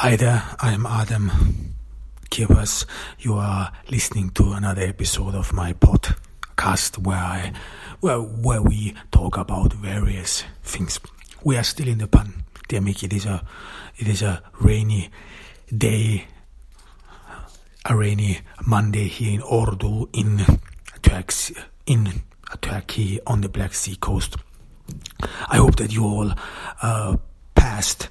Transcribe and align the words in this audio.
Hi 0.00 0.14
there, 0.14 0.42
I'm 0.60 0.84
Adam 0.84 1.74
Kivas. 2.28 2.84
You 3.18 3.36
are 3.36 3.72
listening 3.88 4.28
to 4.32 4.52
another 4.52 4.82
episode 4.82 5.34
of 5.34 5.54
my 5.54 5.72
podcast 5.72 6.98
where 6.98 7.16
I 7.16 7.54
where, 8.00 8.18
where 8.18 8.60
we 8.60 8.92
talk 9.10 9.38
about 9.38 9.72
various 9.72 10.44
things. 10.62 11.00
We 11.44 11.56
are 11.56 11.64
still 11.64 11.88
in 11.88 11.96
the 11.96 12.08
pandemic. 12.08 13.04
It 13.04 13.14
is 13.14 13.24
a 13.24 13.42
it 13.96 14.06
is 14.06 14.20
a 14.20 14.42
rainy 14.60 15.08
day, 15.74 16.26
a 17.86 17.96
rainy 17.96 18.40
Monday 18.66 19.08
here 19.08 19.32
in 19.32 19.40
Ordu 19.40 20.10
in 20.12 20.44
Turkey, 21.00 21.56
in 21.86 22.22
Turkey 22.60 23.18
on 23.26 23.40
the 23.40 23.48
Black 23.48 23.72
Sea 23.72 23.96
coast. 23.96 24.36
I 25.48 25.56
hope 25.56 25.76
that 25.76 25.90
you 25.90 26.04
all 26.04 26.34
uh, 26.82 27.16
passed 27.54 28.10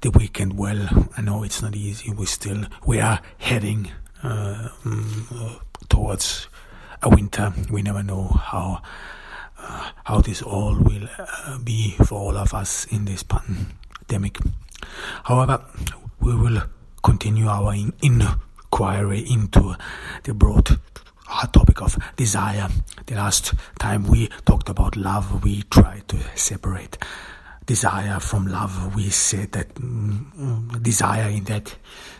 the 0.00 0.10
weekend 0.10 0.58
well. 0.58 0.88
I 1.16 1.22
know 1.22 1.42
it's 1.42 1.62
not 1.62 1.76
easy. 1.76 2.10
We 2.12 2.26
still 2.26 2.64
we 2.86 3.00
are 3.00 3.20
heading 3.38 3.90
uh, 4.22 4.68
um, 4.84 5.60
towards 5.88 6.48
a 7.02 7.08
winter. 7.08 7.52
We 7.70 7.82
never 7.82 8.02
know 8.02 8.24
how 8.24 8.82
uh, 9.58 9.90
how 10.04 10.20
this 10.20 10.42
all 10.42 10.76
will 10.78 11.08
uh, 11.18 11.58
be 11.58 11.92
for 12.04 12.14
all 12.18 12.36
of 12.36 12.54
us 12.54 12.86
in 12.86 13.04
this 13.04 13.22
pandemic. 13.22 14.38
However, 15.24 15.64
we 16.20 16.34
will 16.34 16.62
continue 17.02 17.48
our 17.48 17.74
in- 17.74 17.92
inquiry 18.02 19.20
into 19.30 19.74
the 20.24 20.34
broad 20.34 20.78
topic 21.52 21.80
of 21.82 21.96
desire. 22.16 22.68
The 23.06 23.14
last 23.14 23.54
time 23.78 24.04
we 24.04 24.28
talked 24.44 24.68
about 24.68 24.96
love, 24.96 25.44
we 25.44 25.62
tried 25.64 26.08
to 26.08 26.16
separate 26.34 26.98
desire 27.66 28.18
from 28.20 28.46
love. 28.46 28.94
We 28.94 29.10
said 29.10 29.52
that 29.52 29.74
mm, 29.74 30.82
desire 30.82 31.28
in 31.28 31.44
that 31.44 31.74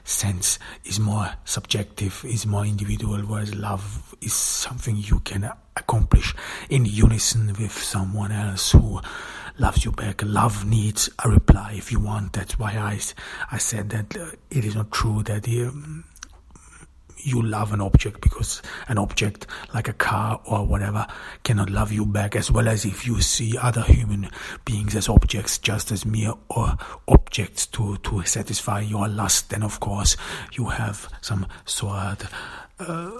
sense 0.05 0.58
is 0.84 1.00
more 1.00 1.30
subjective, 1.44 2.24
is 2.24 2.46
more 2.46 2.64
individual, 2.64 3.19
whereas 3.20 3.55
love 3.55 4.14
is 4.20 4.33
something 4.33 4.96
you 4.96 5.20
can 5.20 5.50
accomplish 5.77 6.34
in 6.68 6.84
unison 6.84 7.55
with 7.58 7.72
someone 7.72 8.33
else 8.33 8.72
who 8.72 9.00
loves 9.58 9.84
you 9.84 9.92
back. 9.92 10.22
Love 10.22 10.64
needs 10.64 11.11
a 11.24 11.28
reply 11.28 11.74
if 11.77 11.92
you 11.92 12.00
want. 12.00 12.33
That's 12.33 12.58
why 12.58 12.72
I, 12.72 12.98
I 13.52 13.58
said 13.58 13.91
that 13.91 14.16
uh, 14.16 14.30
it 14.50 14.64
is 14.64 14.74
not 14.74 14.91
true 14.91 15.22
that 15.24 15.46
um, 15.48 16.05
you 17.25 17.43
love 17.43 17.73
an 17.73 17.81
object 17.81 18.21
because 18.21 18.63
an 18.89 18.99
object 18.99 19.47
like 19.75 19.89
a 19.89 19.93
car 19.93 20.41
or 20.45 20.67
whatever 20.67 21.07
cannot 21.43 21.71
love 21.71 21.93
you 21.93 22.05
back 22.07 22.37
as 22.37 22.51
well 22.51 22.69
as 22.69 22.85
if 22.85 23.07
you 23.07 23.21
see 23.21 23.57
other 23.59 23.83
human 23.83 24.29
beings 24.65 24.95
as 24.95 25.09
objects 25.09 25.59
just 25.59 25.91
as 25.93 26.05
mere 26.05 26.35
or 26.48 26.77
objects 27.09 27.67
to, 27.67 27.97
to 27.98 28.23
satisfy 28.25 28.81
your 28.81 29.09
lust 29.09 29.51
then 29.51 29.63
of 29.63 29.81
course 29.81 30.17
you 30.53 30.67
have 30.67 31.09
some 31.21 31.47
sort 31.65 32.25
uh, 32.79 33.11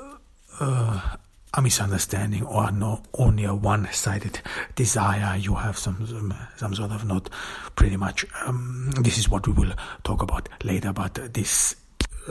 uh, 0.61 1.17
a 1.55 1.63
misunderstanding 1.63 2.45
or 2.45 2.71
no 2.71 3.03
only 3.15 3.45
a 3.45 3.55
one-sided 3.55 4.41
desire. 4.77 5.37
You 5.37 5.55
have 5.55 5.77
some 5.77 6.07
some, 6.07 6.35
some 6.57 6.75
sort 6.75 6.93
of 6.93 7.05
not 7.05 7.29
pretty 7.75 7.97
much 7.97 8.25
um, 8.47 8.93
this 9.01 9.19
is 9.19 9.29
what 9.29 9.47
we 9.47 9.53
will 9.53 9.73
talk 10.05 10.23
about 10.23 10.49
later 10.63 10.93
but 10.93 11.15
this 11.35 11.75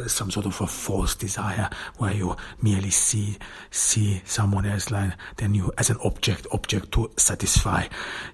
some 0.08 0.32
sort 0.32 0.46
of 0.46 0.60
a 0.62 0.68
false 0.68 1.16
desire 1.16 1.70
where 1.98 2.14
you 2.14 2.36
merely 2.62 2.90
see 2.90 3.38
see 3.72 4.22
someone 4.26 4.66
else 4.66 4.92
like 4.92 5.12
then 5.38 5.54
you 5.54 5.72
as 5.78 5.90
an 5.90 5.98
object 6.04 6.48
object 6.52 6.92
to 6.92 7.12
satisfy 7.18 7.86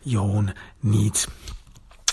your 0.04 0.24
own 0.24 0.54
needs. 0.84 1.28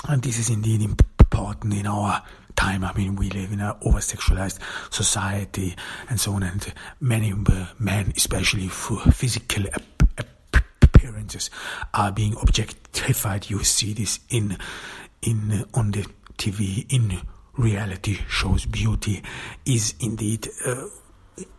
And 0.09 0.23
this 0.23 0.39
is 0.39 0.51
indeed 0.51 0.83
important 0.83 1.75
in 1.75 1.87
our 1.87 2.23
time. 2.57 2.85
I 2.85 2.93
mean 2.95 3.17
we 3.17 3.31
live 3.31 3.53
in 3.53 3.61
an 3.61 3.75
over 3.83 3.99
sexualized 3.99 4.59
society 4.93 5.75
and 6.09 6.21
so 6.21 6.33
on 6.33 6.43
and 6.43 6.73
many 7.01 7.33
men 7.79 8.13
especially 8.17 8.69
for 8.69 8.99
physical 9.13 9.65
appearances 10.83 11.51
are 11.95 12.13
being 12.13 12.37
objectified. 12.41 13.51
You 13.51 13.65
see 13.65 13.93
this 13.93 14.21
in 14.29 14.59
in 15.23 15.65
on 15.75 15.93
the 15.93 16.07
tv 16.39 16.87
in 16.93 17.21
reality 17.57 18.19
shows 18.29 18.67
beauty 18.67 19.23
is 19.65 19.95
indeed 20.01 20.49
uh, 20.67 20.87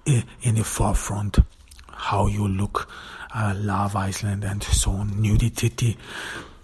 in 0.06 0.56
the 0.56 0.64
forefront. 0.64 1.40
How 1.88 2.28
you 2.28 2.48
look, 2.48 2.90
uh, 3.34 3.54
Love 3.56 3.96
Island, 3.96 4.44
and 4.44 4.62
so 4.64 4.92
on. 4.92 5.22
Nudity 5.22 5.98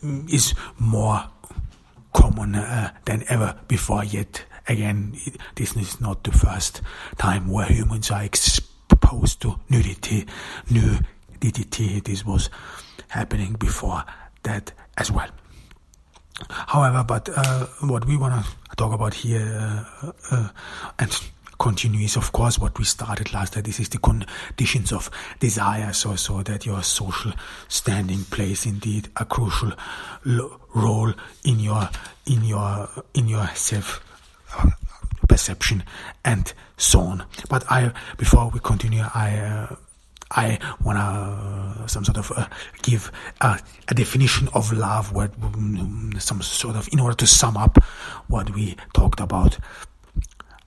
is 0.01 0.53
more 0.77 1.23
common 2.13 2.55
uh, 2.55 2.91
than 3.05 3.23
ever 3.29 3.55
before. 3.67 4.03
Yet 4.03 4.43
again, 4.67 5.17
this 5.55 5.75
is 5.75 6.01
not 6.01 6.23
the 6.23 6.31
first 6.31 6.81
time 7.17 7.47
where 7.47 7.67
humans 7.67 8.11
are 8.11 8.23
exposed 8.23 9.41
to 9.41 9.59
nudity. 9.69 10.27
Nudity. 10.69 11.99
This 12.01 12.25
was 12.25 12.49
happening 13.09 13.53
before 13.53 14.03
that 14.43 14.71
as 14.97 15.11
well. 15.11 15.29
However, 16.49 17.03
but 17.03 17.29
uh, 17.35 17.65
what 17.81 18.05
we 18.05 18.17
want 18.17 18.45
to 18.45 18.75
talk 18.75 18.93
about 18.93 19.13
here 19.13 19.85
uh, 20.01 20.11
uh, 20.31 20.49
and 20.99 21.19
continue 21.59 22.05
is, 22.05 22.15
of 22.15 22.31
course, 22.31 22.57
what 22.57 22.77
we 22.79 22.85
started 22.85 23.33
last 23.33 23.53
time. 23.53 23.63
This 23.63 23.79
is 23.79 23.89
the 23.89 23.97
conditions 23.99 24.91
of 24.91 25.11
desire, 25.39 25.93
so 25.93 26.15
so 26.15 26.41
that 26.43 26.65
your 26.65 26.81
social 26.83 27.33
standing 27.67 28.23
plays 28.25 28.65
indeed 28.65 29.09
a 29.17 29.25
crucial 29.25 29.73
lo- 30.25 30.59
role 30.73 31.13
in 31.43 31.59
your 31.59 31.89
in 32.25 32.43
your 32.43 32.89
in 33.13 33.27
your 33.27 33.47
self 33.53 34.01
uh, 34.57 34.69
perception 35.27 35.83
and 36.23 36.53
so 36.77 37.01
on. 37.01 37.23
But 37.49 37.69
I, 37.69 37.91
before 38.17 38.49
we 38.49 38.59
continue, 38.59 39.03
I 39.13 39.37
uh, 39.37 39.75
I 40.31 40.59
want 40.83 40.97
to 40.97 41.03
uh, 41.03 41.87
some 41.87 42.05
sort 42.05 42.17
of 42.17 42.31
uh, 42.35 42.47
give 42.83 43.11
a, 43.41 43.59
a, 43.87 43.93
definition 43.95 44.47
of 44.53 44.71
love, 44.71 45.11
what 45.11 45.33
some 46.19 46.41
sort 46.41 46.75
of 46.75 46.87
in 46.91 46.99
order 46.99 47.15
to 47.15 47.27
sum 47.27 47.57
up 47.57 47.83
what 48.27 48.53
we 48.53 48.75
talked 48.93 49.19
about 49.19 49.57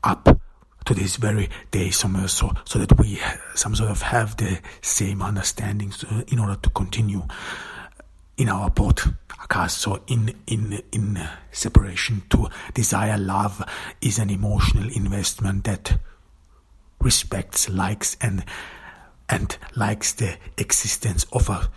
up 0.02 0.40
to 0.84 0.94
this 0.94 1.16
very 1.16 1.48
day, 1.70 1.90
somewhere, 1.90 2.26
so 2.28 2.52
so 2.64 2.78
that 2.78 2.98
we 2.98 3.20
some 3.54 3.74
sort 3.74 3.90
of 3.90 4.02
have 4.02 4.36
the 4.36 4.58
same 4.80 5.22
understanding 5.22 5.92
in 6.28 6.38
order 6.38 6.56
to 6.56 6.70
continue 6.70 7.22
in 8.36 8.48
our 8.48 8.70
podcast. 8.70 9.70
So 9.70 10.02
in 10.08 10.34
in 10.48 10.82
in 10.90 11.28
separation 11.52 12.22
to 12.30 12.48
desire, 12.74 13.16
love 13.16 13.64
is 14.00 14.18
an 14.18 14.30
emotional 14.30 14.88
investment 14.90 15.64
that 15.64 15.98
respects, 17.00 17.68
likes, 17.68 18.16
and 18.20 18.44
and 19.32 19.56
likes 19.76 20.12
the 20.12 20.36
existence 20.58 21.24
of 21.32 21.48
a, 21.48 21.68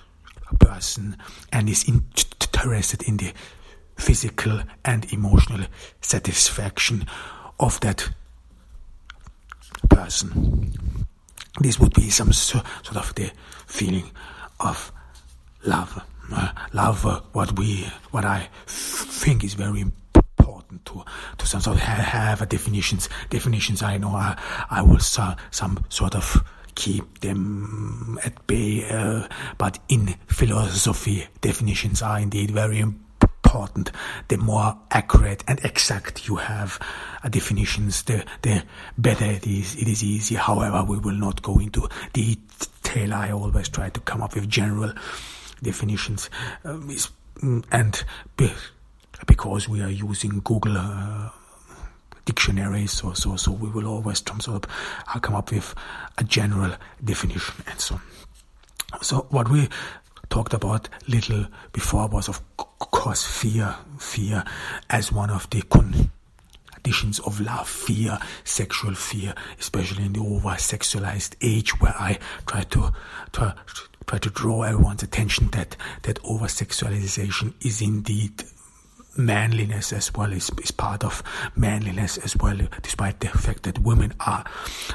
person 0.59 1.17
and 1.51 1.67
is 1.67 1.89
interested 1.89 3.01
in 3.03 3.17
the 3.17 3.33
physical 3.97 4.61
and 4.85 5.11
emotional 5.11 5.65
satisfaction 6.01 7.05
of 7.59 7.79
that 7.79 8.07
person. 9.89 10.71
This 11.59 11.79
would 11.79 11.93
be 11.93 12.09
some 12.11 12.31
sort 12.31 12.95
of 12.95 13.15
the 13.15 13.31
feeling 13.65 14.11
of 14.59 14.91
love. 15.65 15.99
Uh, 16.31 16.51
love, 16.73 17.05
uh, 17.05 17.21
what 17.33 17.57
we, 17.57 17.87
what 18.11 18.23
I 18.23 18.49
think 18.67 19.43
is 19.43 19.55
very 19.55 19.81
important 19.81 20.85
to 20.85 21.03
to 21.37 21.45
some 21.47 21.61
sort 21.61 21.77
of 21.77 21.83
have, 21.83 22.47
definitions. 22.49 23.09
Definitions. 23.29 23.81
I 23.81 23.97
know 23.97 24.09
I, 24.09 24.37
I 24.69 24.81
will 24.83 24.99
uh, 25.17 25.35
some 25.49 25.83
sort 25.89 26.15
of 26.15 26.43
keep 26.75 27.19
them 27.21 28.19
at 28.23 28.45
bay. 28.47 28.87
Uh, 28.89 29.27
but 29.57 29.79
in 29.89 30.15
philosophy, 30.27 31.27
definitions 31.41 32.01
are 32.01 32.19
indeed 32.19 32.51
very 32.51 32.79
important. 32.79 33.91
The 34.27 34.37
more 34.37 34.77
accurate 34.91 35.43
and 35.47 35.63
exact 35.63 36.27
you 36.27 36.35
have 36.35 36.77
uh, 37.23 37.29
definitions, 37.29 38.03
the, 38.03 38.25
the 38.41 38.63
better 38.97 39.25
it 39.25 39.47
is. 39.47 39.75
It 39.75 39.87
is 39.87 40.03
easy. 40.03 40.35
However, 40.35 40.83
we 40.83 40.97
will 40.97 41.15
not 41.15 41.41
go 41.41 41.57
into 41.59 41.87
detail. 42.13 43.13
I 43.13 43.31
always 43.31 43.69
try 43.69 43.89
to 43.89 43.99
come 44.01 44.21
up 44.21 44.35
with 44.35 44.49
general 44.49 44.93
definitions. 45.63 46.29
Um, 46.63 46.93
and 47.71 48.03
because 49.25 49.69
we 49.69 49.81
are 49.81 49.89
using 49.89 50.41
Google 50.43 50.77
uh, 50.77 51.29
dictionaries. 52.25 52.91
So, 52.91 53.13
so, 53.13 53.35
so 53.35 53.51
we 53.51 53.69
will 53.69 53.87
always 53.87 54.23
sort 54.39 54.47
of 54.47 55.21
come 55.21 55.35
up 55.35 55.51
with 55.51 55.73
a 56.17 56.23
general 56.23 56.75
definition 57.03 57.55
and 57.67 57.79
so. 57.79 57.99
So 59.01 59.27
what 59.29 59.49
we 59.49 59.69
talked 60.29 60.53
about 60.53 60.89
little 61.07 61.45
before 61.71 62.07
was 62.07 62.27
of 62.27 62.41
course 62.57 63.25
fear, 63.25 63.75
fear 63.99 64.43
as 64.89 65.11
one 65.11 65.29
of 65.29 65.49
the 65.49 65.61
conditions 66.83 67.19
of 67.19 67.39
love, 67.39 67.67
fear, 67.67 68.17
sexual 68.43 68.95
fear, 68.95 69.33
especially 69.59 70.05
in 70.05 70.13
the 70.13 70.19
over 70.19 70.49
sexualized 70.49 71.35
age 71.41 71.79
where 71.79 71.95
I 71.97 72.19
try 72.47 72.61
to, 72.61 72.91
to 73.33 73.55
try 74.07 74.19
to 74.19 74.29
draw 74.29 74.63
everyone's 74.63 75.03
attention 75.03 75.49
that 75.49 75.75
that 76.03 76.19
over 76.23 76.45
sexualization 76.45 77.53
is 77.65 77.81
indeed 77.81 78.43
manliness 79.17 79.93
as 79.93 80.13
well 80.13 80.31
is, 80.31 80.49
is 80.61 80.71
part 80.71 81.03
of 81.03 81.23
manliness 81.55 82.17
as 82.17 82.35
well 82.37 82.57
despite 82.81 83.19
the 83.19 83.27
fact 83.27 83.63
that 83.63 83.79
women 83.79 84.13
are 84.25 84.43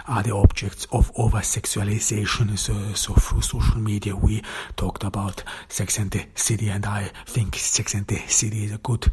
are 0.09 0.23
the 0.23 0.35
objects 0.35 0.87
of 0.93 1.11
over 1.17 1.39
sexualization 1.39 2.59
so, 2.59 2.75
so 2.95 3.15
through 3.15 3.41
social 3.43 3.79
media 3.79 4.15
we 4.15 4.43
talked 4.77 5.05
about 5.05 5.43
sex 5.69 5.99
and 5.99 6.11
the 6.11 6.25
city 6.35 6.69
and 6.69 6.87
i 6.87 7.11
think 7.27 7.55
sex 7.57 7.95
and 7.95 8.07
the 8.07 8.19
city 8.27 8.65
is 8.65 8.73
a 8.73 8.79
good 8.79 9.11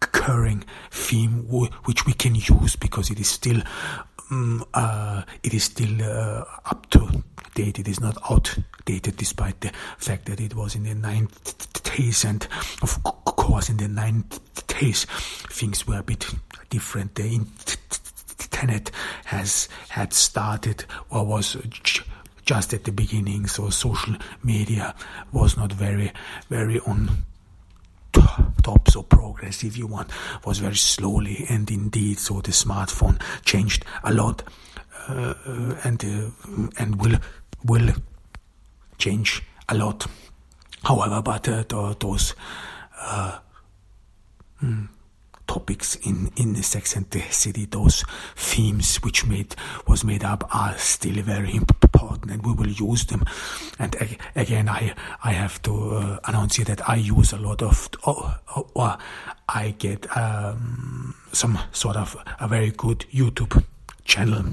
recurring 0.00 0.64
theme 0.90 1.46
which 1.84 2.06
we 2.06 2.12
can 2.12 2.34
use 2.34 2.76
because 2.76 3.10
it 3.10 3.18
is 3.18 3.28
still 3.28 3.60
um, 4.30 4.64
uh, 4.72 5.22
it 5.42 5.52
is 5.52 5.64
still 5.64 6.02
uh, 6.02 6.44
up 6.66 6.88
to 6.90 7.22
date. 7.54 7.78
It 7.78 7.88
is 7.88 8.00
not 8.00 8.16
outdated, 8.30 9.16
despite 9.16 9.60
the 9.60 9.72
fact 9.98 10.26
that 10.26 10.40
it 10.40 10.54
was 10.54 10.74
in 10.74 10.84
the 10.84 10.94
90s. 10.94 12.24
And 12.24 12.46
of 12.80 13.02
course, 13.02 13.68
in 13.68 13.76
the 13.76 13.88
90s, 13.88 15.04
things 15.50 15.86
were 15.86 15.98
a 15.98 16.02
bit 16.02 16.26
different. 16.70 17.14
The 17.14 17.40
internet 18.40 18.90
has 19.26 19.68
had 19.90 20.14
started 20.14 20.84
or 21.10 21.26
was 21.26 21.56
just 22.44 22.74
at 22.74 22.84
the 22.84 22.92
beginning, 22.92 23.46
so 23.46 23.68
social 23.70 24.16
media 24.42 24.94
was 25.32 25.56
not 25.56 25.72
very, 25.72 26.12
very 26.48 26.80
on 26.80 27.24
top, 28.62 28.90
so 28.90 29.02
progress, 29.02 29.64
if 29.64 29.76
you 29.76 29.86
want, 29.86 30.10
was 30.44 30.58
very 30.58 30.76
slowly, 30.76 31.46
and 31.48 31.70
indeed, 31.70 32.18
so 32.18 32.40
the 32.40 32.52
smartphone 32.52 33.20
changed 33.44 33.84
a 34.04 34.12
lot, 34.12 34.42
uh, 35.08 35.34
and 35.84 36.04
uh, 36.04 36.68
and 36.78 37.00
will 37.00 37.18
will 37.64 37.90
change 38.98 39.42
a 39.68 39.74
lot. 39.74 40.06
However, 40.84 41.22
but 41.22 41.48
uh, 41.48 41.64
those 41.98 42.34
mm, 44.62 44.88
topics 45.46 45.96
in, 45.96 46.30
in 46.36 46.54
the 46.54 46.62
Sex 46.62 46.96
and 46.96 47.08
the 47.10 47.20
City, 47.30 47.66
those 47.66 48.04
themes 48.36 48.96
which 48.96 49.26
made 49.26 49.54
was 49.86 50.04
made 50.04 50.24
up 50.24 50.48
are 50.54 50.76
still 50.78 51.22
very 51.22 51.54
important, 51.54 52.30
and 52.30 52.44
we 52.44 52.52
will 52.52 52.68
use 52.68 53.04
them. 53.06 53.24
And 53.78 53.96
again, 54.34 54.68
I 54.68 54.94
I 55.22 55.32
have 55.32 55.60
to 55.62 55.96
uh, 55.96 56.18
announce 56.24 56.56
here 56.56 56.64
that 56.66 56.88
I 56.88 56.96
use 56.96 57.32
a 57.32 57.38
lot 57.38 57.62
of, 57.62 57.88
or, 58.04 58.34
or 58.74 58.98
I 59.48 59.74
get 59.78 60.16
um, 60.16 61.14
some 61.32 61.58
sort 61.72 61.96
of 61.96 62.16
a 62.40 62.48
very 62.48 62.70
good 62.70 63.04
YouTube 63.12 63.62
channel 64.04 64.44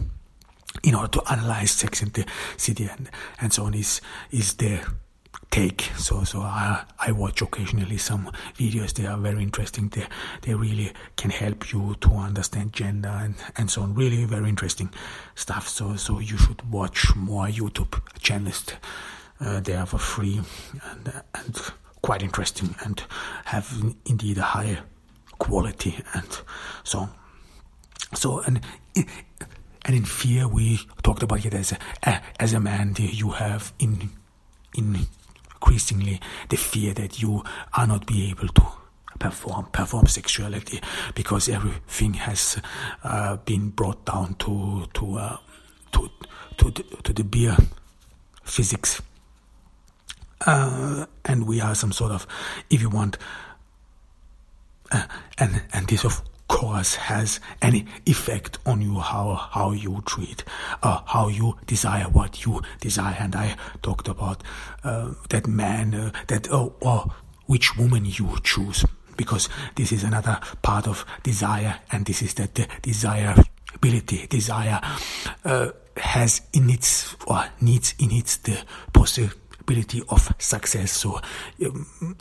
in 0.84 0.96
order 0.96 1.08
to 1.08 1.32
analyze 1.32 1.72
Sex 1.72 2.02
and 2.02 2.14
the 2.14 2.26
City 2.58 2.86
and, 2.86 3.10
and 3.42 3.52
so 3.52 3.66
on 3.66 3.74
is 3.74 4.02
is 4.32 4.54
the 4.56 4.80
take. 5.52 5.82
So 5.98 6.24
so 6.24 6.42
I 6.42 6.84
I 7.00 7.12
watch 7.12 7.42
occasionally 7.42 7.98
some 7.98 8.32
videos. 8.58 8.94
They 8.94 9.06
are 9.06 9.18
very 9.18 9.42
interesting. 9.42 9.90
They 9.90 10.06
they 10.42 10.54
really 10.54 10.92
can 11.16 11.32
help 11.32 11.72
you 11.72 11.96
to 12.02 12.10
understand 12.12 12.74
gender 12.74 13.10
and, 13.10 13.36
and 13.58 13.70
so 13.70 13.82
on. 13.82 13.96
Really 13.96 14.26
very 14.26 14.50
interesting 14.50 14.94
stuff. 15.36 15.68
So 15.68 15.96
so 15.96 16.20
you 16.20 16.38
should 16.38 16.70
watch 16.72 17.16
more 17.16 17.48
YouTube 17.48 18.02
channels. 18.20 18.66
Uh, 19.40 19.60
they 19.62 19.74
are 19.76 19.86
for 19.86 20.00
free 20.00 20.42
and 20.92 21.24
and 21.34 21.56
quite 22.02 22.24
interesting 22.24 22.76
and 22.84 23.04
have 23.46 23.74
indeed 24.06 24.38
a 24.38 24.44
high 24.44 24.80
quality 25.38 26.04
and 26.14 26.42
so 26.84 27.00
on. 27.00 27.10
So 28.14 28.40
and 28.42 28.62
and 29.86 29.96
in 29.96 30.06
fear, 30.06 30.48
we 30.48 30.82
talked 31.04 31.24
about 31.24 31.46
it 31.46 31.54
as 31.54 31.74
a, 32.04 32.22
as 32.40 32.54
a 32.54 32.60
man, 32.60 32.96
you 32.98 33.32
have 33.32 33.74
in, 33.80 34.12
in 34.78 35.08
increasingly 35.62 36.20
the 36.50 36.56
fear 36.58 36.94
that 36.94 37.22
you 37.22 37.44
are 37.74 37.86
not 37.86 38.06
be 38.06 38.30
able 38.30 38.48
to 38.48 38.64
perform 39.20 39.66
perform 39.74 40.08
sexuality 40.08 40.80
because 41.14 41.50
everything 41.50 42.14
has 42.14 42.62
uh, 43.04 43.36
been 43.38 43.70
brought 43.70 44.06
down 44.06 44.36
to 44.36 44.86
to 44.94 45.18
uh, 45.18 45.38
to 45.92 46.10
to 46.58 46.72
the, 46.72 46.84
to 47.04 47.14
the 47.14 47.24
beer 47.24 47.58
physics. 48.44 49.02
Uh, 50.46 51.06
and 51.26 51.46
we 51.46 51.60
are 51.60 51.76
some 51.76 51.92
sort 51.92 52.14
of 52.14 52.26
if 52.70 52.82
you 52.82 52.90
want 52.90 53.18
uh, 54.92 55.04
and 55.38 55.62
and 55.74 55.88
this 55.88 56.06
of 56.06 56.22
course 56.50 56.96
has 56.96 57.40
any 57.62 57.86
effect 58.06 58.58
on 58.66 58.82
you 58.82 59.00
how 59.00 59.36
how 59.36 59.72
you 59.72 60.02
treat 60.06 60.44
uh, 60.84 61.00
how 61.06 61.30
you 61.30 61.56
desire 61.66 62.06
what 62.06 62.46
you 62.46 62.62
desire. 62.82 63.16
And 63.20 63.36
i 63.36 63.56
talked 63.82 64.10
about 64.10 64.44
uh, 64.84 65.14
that 65.30 65.48
man 65.48 65.94
uh, 65.94 66.12
that 66.28 66.52
oh, 66.52 66.74
oh 66.82 67.14
which 67.46 67.78
woman 67.78 68.04
you 68.06 68.38
choose 68.44 68.84
because 69.16 69.50
this 69.76 69.92
is 69.92 70.04
another 70.04 70.40
part 70.62 70.88
of 70.88 71.06
desire 71.24 71.76
and 71.92 72.06
this 72.06 72.22
is 72.22 72.34
that 72.36 72.54
desirability 72.82 74.28
desire 74.28 74.80
uh, 75.46 75.70
has 75.98 76.42
in 76.54 76.70
its 76.70 77.16
or 77.28 77.46
needs 77.62 77.94
in 78.00 78.12
its 78.12 78.38
the 78.38 78.58
possibility 78.94 80.02
of 80.10 80.34
success. 80.40 80.92
So 80.92 81.20
um, 81.66 82.16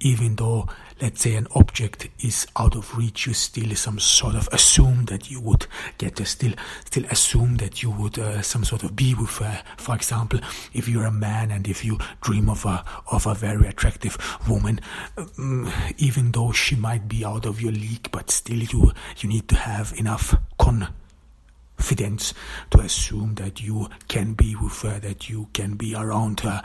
even 0.00 0.36
though 0.36 0.68
let's 1.02 1.20
say 1.20 1.34
an 1.34 1.48
object 1.56 2.08
is 2.20 2.46
out 2.56 2.76
of 2.76 2.96
reach, 2.96 3.26
you 3.26 3.34
still 3.34 3.74
some 3.74 3.98
sort 3.98 4.36
of 4.36 4.48
assume 4.52 5.04
that 5.06 5.28
you 5.30 5.40
would 5.40 5.66
get 5.98 6.14
to 6.16 6.24
still 6.24 6.52
still 6.84 7.04
assume 7.10 7.56
that 7.56 7.82
you 7.82 7.90
would 7.90 8.18
uh, 8.18 8.40
some 8.40 8.64
sort 8.64 8.84
of 8.84 8.94
be 8.94 9.12
with. 9.14 9.42
Uh, 9.42 9.56
for 9.76 9.96
example, 9.96 10.38
if 10.72 10.88
you're 10.88 11.04
a 11.04 11.10
man 11.10 11.50
and 11.50 11.66
if 11.66 11.84
you 11.84 11.98
dream 12.20 12.48
of 12.48 12.64
a 12.64 12.84
of 13.10 13.26
a 13.26 13.34
very 13.34 13.66
attractive 13.66 14.16
woman, 14.48 14.80
um, 15.16 15.70
even 15.98 16.30
though 16.30 16.52
she 16.52 16.76
might 16.76 17.08
be 17.08 17.24
out 17.24 17.46
of 17.46 17.60
your 17.60 17.72
league, 17.72 18.08
but 18.12 18.30
still 18.30 18.58
you 18.58 18.92
you 19.18 19.28
need 19.28 19.48
to 19.48 19.56
have 19.56 19.92
enough 19.98 20.36
con 20.58 20.88
confidence 21.76 22.32
to 22.70 22.78
assume 22.78 23.34
that 23.34 23.60
you 23.60 23.88
can 24.06 24.34
be 24.34 24.54
with 24.54 24.82
her, 24.82 25.00
that 25.00 25.28
you 25.28 25.48
can 25.52 25.74
be 25.74 25.96
around 25.96 26.38
her, 26.38 26.62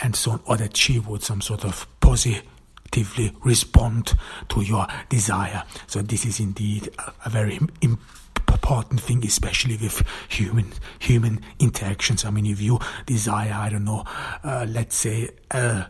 and 0.00 0.14
so 0.14 0.30
on, 0.30 0.40
or 0.46 0.56
that 0.56 0.76
she 0.76 1.00
would 1.00 1.20
some 1.20 1.40
sort 1.40 1.64
of 1.64 1.88
positive 2.00 2.44
actively 2.92 3.32
respond 3.42 4.12
to 4.50 4.60
your 4.60 4.86
desire. 5.08 5.62
So 5.86 6.02
this 6.02 6.26
is 6.26 6.40
indeed 6.40 6.90
a, 7.24 7.30
very 7.30 7.58
important 7.80 9.00
thing, 9.00 9.24
especially 9.24 9.78
with 9.78 10.02
human 10.28 10.72
human 10.98 11.40
interactions. 11.58 12.26
I 12.26 12.30
mean, 12.30 12.44
if 12.44 12.60
you 12.60 12.78
desire, 13.06 13.54
I 13.54 13.70
don't 13.70 13.84
know, 13.84 14.04
uh, 14.44 14.66
let's 14.68 14.96
say. 14.96 15.30
Uh, 15.50 15.84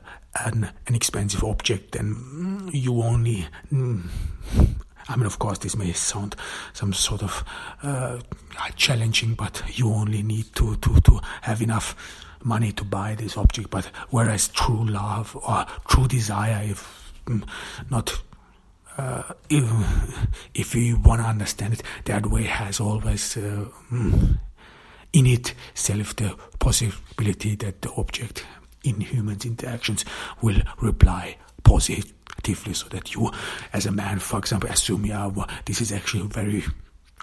an, 0.47 0.73
an 0.87 0.95
expensive 0.95 1.45
object, 1.45 1.93
then 1.93 2.71
you 2.73 3.03
only 3.03 3.47
mm, 3.71 4.03
I 5.07 5.17
mean, 5.17 5.27
of 5.27 5.39
course, 5.39 5.59
this 5.59 5.77
may 5.77 5.93
sound 5.93 6.37
some 6.73 6.95
sort 6.95 7.23
of 7.23 7.45
uh, 7.83 8.19
challenging, 8.77 9.35
but 9.35 9.63
you 9.75 9.93
only 9.93 10.23
need 10.23 10.55
to, 10.55 10.77
to, 10.77 11.01
to 11.03 11.21
have 11.43 11.61
enough 11.61 11.95
money 12.45 12.73
to 12.73 12.85
buy 12.85 13.15
this 13.15 13.37
object. 13.37 13.71
But 13.71 13.87
whereas 14.11 14.49
true 14.49 14.85
love 14.85 15.37
or 15.37 15.67
true 15.89 16.09
desire, 16.09 16.63
if 16.65 17.13
mm, 17.27 17.47
not 17.91 18.21
uh, 18.99 19.23
if, 19.49 19.65
if 20.55 20.75
you 20.75 20.97
want 20.99 21.23
to 21.23 21.27
understand 21.27 21.75
it 21.75 21.83
that 22.05 22.27
way, 22.27 22.45
has 22.45 22.81
always 22.81 23.37
uh, 23.37 23.67
mm, 23.91 24.39
in 25.13 25.27
itself 25.27 26.17
the 26.17 26.37
possibility 26.59 27.55
that 27.57 27.81
the 27.83 27.91
object 27.93 28.45
in 28.85 29.01
human 29.01 29.39
interactions 29.45 30.05
will 30.41 30.61
reply 30.81 31.37
positively, 31.63 32.75
so 32.75 32.89
that 32.89 33.15
you, 33.15 33.31
as 33.73 33.87
a 33.87 33.93
man, 33.93 34.19
for 34.19 34.39
example, 34.39 34.69
assume, 34.69 35.07
yeah, 35.07 35.27
well, 35.27 35.49
this 35.65 35.81
is 35.81 35.93
actually 35.93 36.27
very 36.27 36.65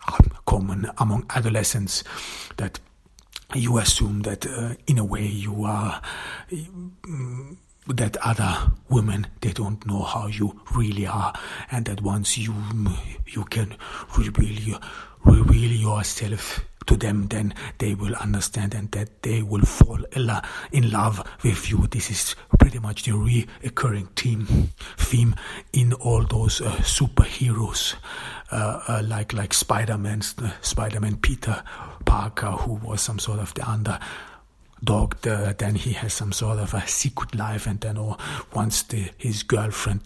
um, 0.08 0.32
common 0.46 0.90
among 0.98 1.26
adolescents 1.32 2.04
that 2.58 2.80
you 3.56 3.78
assume 3.78 4.22
that 4.22 4.46
uh, 4.46 4.76
in 4.88 4.98
a 4.98 5.06
way 5.06 5.26
you 5.26 5.64
are 5.64 6.02
that 7.88 8.18
other 8.18 8.72
women 8.90 9.26
they 9.42 9.52
don't 9.52 9.86
know 9.88 10.04
how 10.04 10.28
you 10.28 10.60
really 10.76 11.08
are 11.08 11.34
and 11.72 11.86
that 11.86 12.02
once 12.02 12.38
you 12.38 12.54
you 13.26 13.44
can 13.46 13.76
reveal 14.18 14.80
reveal 15.26 15.72
yourself 15.72 16.64
to 16.90 16.98
them 16.98 17.28
then 17.28 17.54
they 17.78 17.94
will 17.94 18.16
understand 18.16 18.74
and 18.74 18.92
that 18.92 19.22
they 19.22 19.44
will 19.44 19.62
fall 19.62 20.00
in 20.72 20.90
love 20.92 21.24
with 21.44 21.70
you. 21.70 21.86
This 21.92 22.10
is 22.10 22.36
pretty 22.58 22.80
much 22.80 23.04
the 23.04 23.12
recurring 23.12 24.08
theme 24.16 24.72
theme 24.98 25.36
in 25.72 25.94
all 25.94 26.24
those 26.24 26.62
uh, 26.62 26.72
superheroes 26.82 27.94
uh, 28.52 28.82
uh, 28.88 29.04
like 29.06 29.34
like 29.34 29.54
Spider-Man, 29.54 30.22
Spider-Man 30.62 31.18
Peter 31.18 31.64
Parker, 32.06 32.52
who 32.52 32.74
was 32.74 33.02
some 33.02 33.20
sort 33.20 33.40
of 33.40 33.54
the 33.54 33.70
under 33.70 34.00
dog 34.84 35.20
then 35.22 35.76
he 35.76 35.92
has 35.92 36.14
some 36.14 36.32
sort 36.32 36.58
of 36.58 36.74
a 36.74 36.88
secret 36.88 37.36
life 37.36 37.68
and 37.68 37.82
then 37.82 37.98
or 37.98 38.18
once 38.54 38.82
the, 38.84 39.12
his 39.18 39.44
girlfriend 39.44 40.02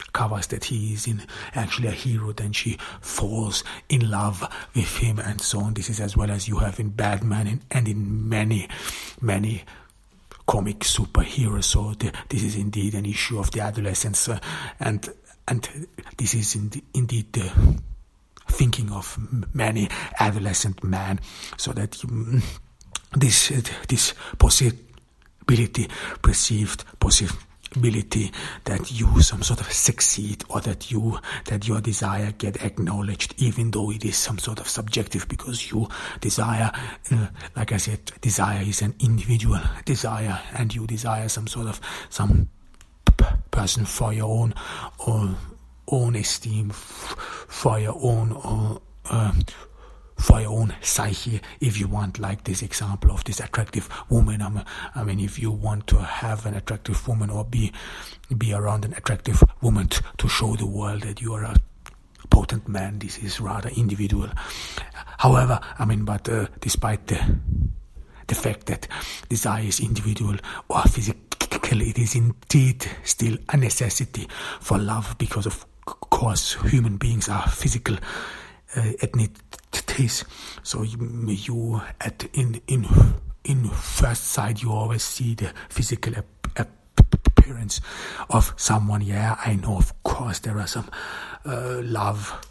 discovers 0.00 0.46
that 0.48 0.64
he 0.64 0.92
is 0.92 1.06
in 1.06 1.22
actually 1.54 1.88
a 1.88 1.92
hero 1.92 2.32
then 2.32 2.52
she 2.52 2.78
falls 3.00 3.62
in 3.88 4.10
love 4.10 4.42
with 4.74 4.96
him 4.96 5.18
and 5.18 5.40
so 5.40 5.60
on. 5.60 5.74
This 5.74 5.90
is 5.90 6.00
as 6.00 6.16
well 6.16 6.30
as 6.30 6.48
you 6.48 6.56
have 6.58 6.80
in 6.80 6.90
batman 6.90 7.60
and 7.70 7.88
in 7.88 8.28
many 8.28 8.68
many 9.20 9.62
comic 10.46 10.80
superheroes. 10.80 11.64
So 11.64 11.94
the, 11.94 12.12
this 12.28 12.42
is 12.42 12.56
indeed 12.56 12.94
an 12.94 13.06
issue 13.06 13.38
of 13.38 13.50
the 13.52 13.60
adolescence 13.60 14.28
uh, 14.28 14.40
and 14.80 15.08
and 15.46 15.86
this 16.16 16.34
is 16.34 16.56
indeed 16.94 17.32
the 17.32 17.50
thinking 18.48 18.90
of 18.92 19.18
many 19.54 19.88
adolescent 20.18 20.82
men, 20.84 21.20
so 21.56 21.72
that 21.72 22.02
you, 22.02 22.40
this 23.16 23.48
this 23.88 24.14
possibility, 24.38 25.88
perceived 26.22 26.84
possibility 27.00 27.49
that 27.74 28.90
you 28.90 29.20
some 29.22 29.42
sort 29.42 29.60
of 29.60 29.72
succeed 29.72 30.42
or 30.48 30.60
that 30.60 30.90
you 30.90 31.18
that 31.46 31.68
your 31.68 31.80
desire 31.80 32.32
get 32.32 32.62
acknowledged 32.64 33.34
even 33.38 33.70
though 33.70 33.90
it 33.92 34.04
is 34.04 34.16
some 34.16 34.38
sort 34.38 34.58
of 34.58 34.68
subjective 34.68 35.28
because 35.28 35.70
you 35.70 35.86
desire 36.20 36.72
uh, 37.12 37.26
like 37.54 37.70
i 37.70 37.76
said 37.76 38.00
desire 38.20 38.62
is 38.62 38.82
an 38.82 38.94
individual 38.98 39.60
desire 39.84 40.40
and 40.56 40.74
you 40.74 40.84
desire 40.86 41.28
some 41.28 41.46
sort 41.46 41.68
of 41.68 41.80
some 42.08 42.48
person 43.50 43.84
for 43.84 44.12
your 44.12 44.28
own 44.28 44.54
own, 45.06 45.36
own 45.88 46.16
esteem, 46.16 46.70
for 46.70 47.78
your 47.78 47.98
own 48.00 48.32
uh, 48.32 48.78
um, 49.10 49.40
for 50.20 50.40
your 50.40 50.50
own 50.50 50.74
psyche 50.80 51.40
if 51.60 51.78
you 51.78 51.88
want 51.88 52.18
like 52.18 52.44
this 52.44 52.62
example 52.62 53.10
of 53.10 53.24
this 53.24 53.40
attractive 53.40 53.88
woman. 54.08 54.42
I 54.94 55.04
mean 55.04 55.20
if 55.20 55.38
you 55.38 55.50
want 55.50 55.86
to 55.88 55.96
have 55.98 56.46
an 56.46 56.54
attractive 56.54 57.06
woman 57.08 57.30
or 57.30 57.44
be 57.44 57.72
be 58.36 58.52
around 58.52 58.84
an 58.84 58.92
attractive 58.94 59.42
woman 59.60 59.88
t- 59.88 60.00
to 60.18 60.28
show 60.28 60.54
the 60.56 60.66
world 60.66 61.02
that 61.02 61.20
you 61.20 61.32
are 61.34 61.44
a 61.44 61.56
potent 62.30 62.68
man 62.68 62.98
this 62.98 63.18
is 63.18 63.40
rather 63.40 63.70
individual. 63.70 64.28
However 65.18 65.60
i 65.78 65.84
mean 65.84 66.04
but 66.04 66.28
uh, 66.28 66.46
despite 66.60 67.06
the 67.06 67.18
the 68.26 68.34
fact 68.34 68.66
that 68.66 68.86
desire 69.28 69.64
is 69.64 69.80
individual 69.80 70.36
or 70.68 70.82
physical 70.82 71.30
it 71.80 71.98
is 71.98 72.14
indeed 72.14 72.84
still 73.04 73.36
a 73.48 73.56
necessity 73.56 74.26
for 74.60 74.78
love 74.78 75.16
because, 75.18 75.46
of 75.46 75.66
course, 75.84 76.54
human 76.70 76.96
beings 76.96 77.28
are 77.28 77.48
physical 77.48 77.96
uh, 78.76 78.92
entities. 79.02 80.24
So 80.62 80.82
you, 80.82 81.26
you, 81.28 81.80
at 82.00 82.24
in 82.32 82.60
in 82.66 82.86
in 83.44 83.68
first 83.68 84.24
sight 84.28 84.62
you 84.62 84.72
always 84.72 85.02
see 85.02 85.34
the 85.34 85.52
physical 85.68 86.14
appearance 86.56 87.80
of 88.28 88.52
someone. 88.56 89.02
Yeah, 89.02 89.36
I 89.44 89.56
know. 89.56 89.76
Of 89.76 90.02
course, 90.02 90.40
there 90.40 90.58
are 90.58 90.66
some 90.66 90.90
uh, 91.44 91.80
love 91.82 92.46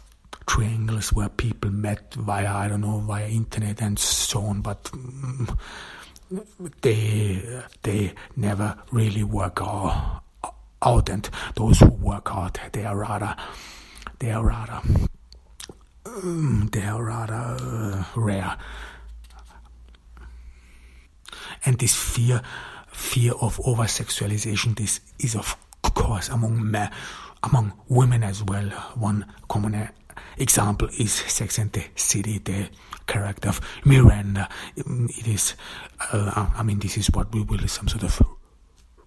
triangles 0.46 1.12
where 1.12 1.28
people 1.28 1.70
met 1.70 2.14
via 2.14 2.52
I 2.52 2.68
don't 2.68 2.80
know 2.80 2.98
via 2.98 3.28
internet 3.28 3.80
and 3.82 3.98
so 3.98 4.40
on, 4.42 4.60
but. 4.60 4.90
Um, 4.92 5.58
they 6.82 7.42
they 7.82 8.14
never 8.36 8.78
really 8.92 9.24
work 9.24 9.58
out, 9.60 11.08
and 11.08 11.28
those 11.56 11.80
who 11.80 11.88
work 11.88 12.28
out 12.30 12.56
they 12.72 12.84
are 12.84 12.96
rather 12.96 13.34
they 14.20 14.30
are 14.30 14.44
rather 14.44 14.80
they 16.04 16.82
are 16.82 17.04
rather 17.04 17.34
uh, 17.34 18.04
rare 18.16 18.56
and 21.64 21.78
this 21.78 21.94
fear 21.94 22.42
fear 22.88 23.32
of 23.40 23.60
over 23.64 23.84
sexualization 23.84 24.76
this 24.76 25.00
is 25.18 25.34
of 25.34 25.56
course 25.94 26.28
among 26.28 26.70
men 26.70 26.90
among 27.42 27.72
women 27.88 28.22
as 28.22 28.42
well 28.42 28.68
one 28.96 29.24
common 29.48 29.88
example 30.38 30.88
is 30.98 31.12
Sex 31.12 31.58
and 31.58 31.72
the 31.72 31.84
City, 31.94 32.38
the 32.38 32.68
character 33.06 33.48
of 33.48 33.60
Miranda. 33.84 34.48
It 34.76 35.28
is, 35.28 35.54
uh, 36.12 36.50
I 36.54 36.62
mean, 36.62 36.78
this 36.78 36.96
is 36.96 37.08
what 37.08 37.32
we 37.34 37.42
will 37.42 37.66
some 37.68 37.88
sort 37.88 38.04
of 38.04 38.22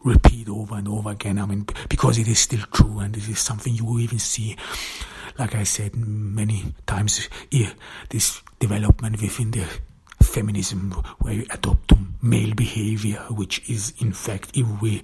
repeat 0.04 0.50
over 0.50 0.76
and 0.76 0.88
over 0.88 1.12
again. 1.12 1.40
I 1.40 1.46
mean, 1.46 1.66
because 1.90 2.18
it 2.18 2.28
is 2.28 2.40
still 2.40 2.64
true, 2.72 3.00
and 3.00 3.14
this 3.14 3.28
is 3.30 3.40
something 3.40 3.74
you 3.74 3.86
will 3.86 4.00
even 4.00 4.20
see, 4.20 4.56
like 5.38 5.56
I 5.56 5.64
said 5.64 5.96
many 5.96 6.74
times, 6.86 7.30
this 8.10 8.42
development 8.60 9.22
within 9.22 9.52
the 9.52 9.68
feminism 10.22 10.92
where 11.20 11.34
you 11.34 11.46
adopt 11.50 11.94
male 12.22 12.54
behavior, 12.54 13.20
which 13.30 13.70
is 13.70 13.94
in 14.00 14.14
fact, 14.14 14.52
if 14.56 14.82
we, 14.82 15.02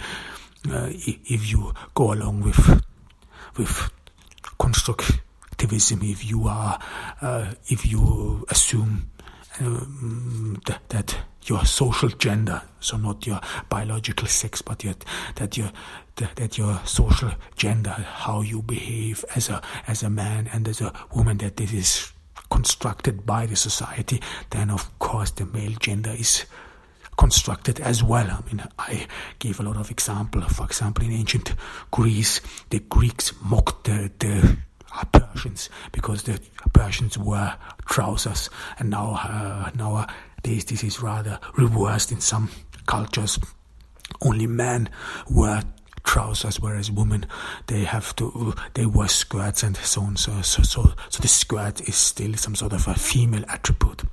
uh, 0.72 0.90
if 0.92 1.52
you 1.52 1.74
go 1.94 2.14
along 2.14 2.42
with 2.42 2.84
with 3.58 3.90
construct 4.58 5.20
activism 5.60 6.00
if 6.04 6.30
you 6.30 6.48
are 6.48 6.80
uh, 7.22 7.54
if 7.68 7.86
you 7.86 8.46
assume 8.50 9.10
um, 9.60 10.62
that, 10.66 10.80
that 10.90 11.18
your 11.46 11.66
social 11.66 12.10
gender, 12.10 12.62
so 12.80 12.98
not 12.98 13.26
your 13.26 13.40
biological 13.70 14.28
sex, 14.28 14.62
but 14.62 14.84
your, 14.84 14.96
that 15.36 15.58
your 15.58 15.72
that, 16.16 16.58
your 16.58 16.82
social 16.84 17.32
gender, 17.56 17.92
how 17.92 18.42
you 18.42 18.62
behave 18.62 19.24
as 19.36 19.50
a 19.50 19.62
as 19.88 20.04
a 20.04 20.10
man 20.10 20.50
and 20.52 20.68
as 20.68 20.82
a 20.82 20.92
woman, 21.16 21.38
that 21.38 21.56
this 21.56 21.74
is 21.74 22.12
constructed 22.50 23.26
by 23.26 23.46
the 23.46 23.56
society, 23.56 24.22
then 24.50 24.70
of 24.70 25.00
course 25.00 25.32
the 25.32 25.46
male 25.46 25.76
gender 25.80 26.12
is 26.12 26.46
constructed 27.18 27.80
as 27.82 28.04
well. 28.04 28.28
I 28.30 28.42
mean, 28.48 28.64
I 28.78 29.08
gave 29.40 29.60
a 29.60 29.64
lot 29.64 29.78
of 29.78 29.92
example. 29.92 30.42
For 30.42 30.66
example, 30.66 31.06
in 31.06 31.12
ancient 31.12 31.54
Greece, 31.92 32.42
the 32.70 32.80
Greeks 32.80 33.34
mocked 33.42 33.86
the, 33.86 34.12
the 34.20 34.58
Persians 35.12 35.70
because 35.92 36.24
the 36.24 36.40
Persians 36.74 37.18
wear 37.18 37.56
trousers, 37.88 38.50
and 38.80 38.90
now 38.90 39.20
uh, 39.22 39.70
nowadays 39.76 40.16
this 40.44 40.66
this 40.66 40.84
is 40.84 41.02
rather 41.02 41.40
reversed 41.58 42.12
in 42.12 42.22
some 42.22 42.50
cultures. 42.86 43.40
Only 44.22 44.48
men 44.48 44.90
wear 45.30 45.64
trousers, 46.04 46.60
whereas 46.60 46.92
women 46.92 47.26
they 47.68 47.84
have 47.84 48.16
to 48.18 48.54
they 48.74 48.86
wear 48.86 49.08
skirts 49.08 49.64
and 49.64 49.78
so 49.78 50.02
on. 50.02 50.18
So 50.18 50.42
so 50.42 50.64
so 50.64 50.94
so 51.10 51.22
the 51.22 51.28
skirt 51.28 51.82
is 51.82 51.96
still 51.96 52.34
some 52.34 52.56
sort 52.56 52.74
of 52.74 52.88
a 52.88 52.96
female 52.96 53.44
attribute 53.48 54.04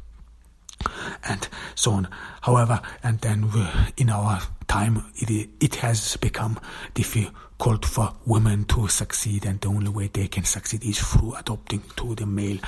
and 1.25 1.49
so 1.75 1.92
on. 1.92 2.09
However, 2.42 2.80
and 3.02 3.21
then 3.21 3.50
in 3.97 4.11
our 4.11 4.40
time, 4.68 5.04
it, 5.16 5.49
it 5.61 5.75
has 5.76 6.16
become 6.16 6.59
difficult 6.95 7.85
for 7.85 8.14
women 8.26 8.64
to 8.66 8.88
succeed, 8.88 9.45
and 9.45 9.61
the 9.61 9.68
only 9.68 9.88
way 9.88 10.09
they 10.12 10.28
can 10.28 10.45
succeed 10.45 10.85
is 10.85 10.99
through 11.00 11.35
adopting 11.35 11.83
to 11.97 12.14
the 12.14 12.26
male, 12.26 12.59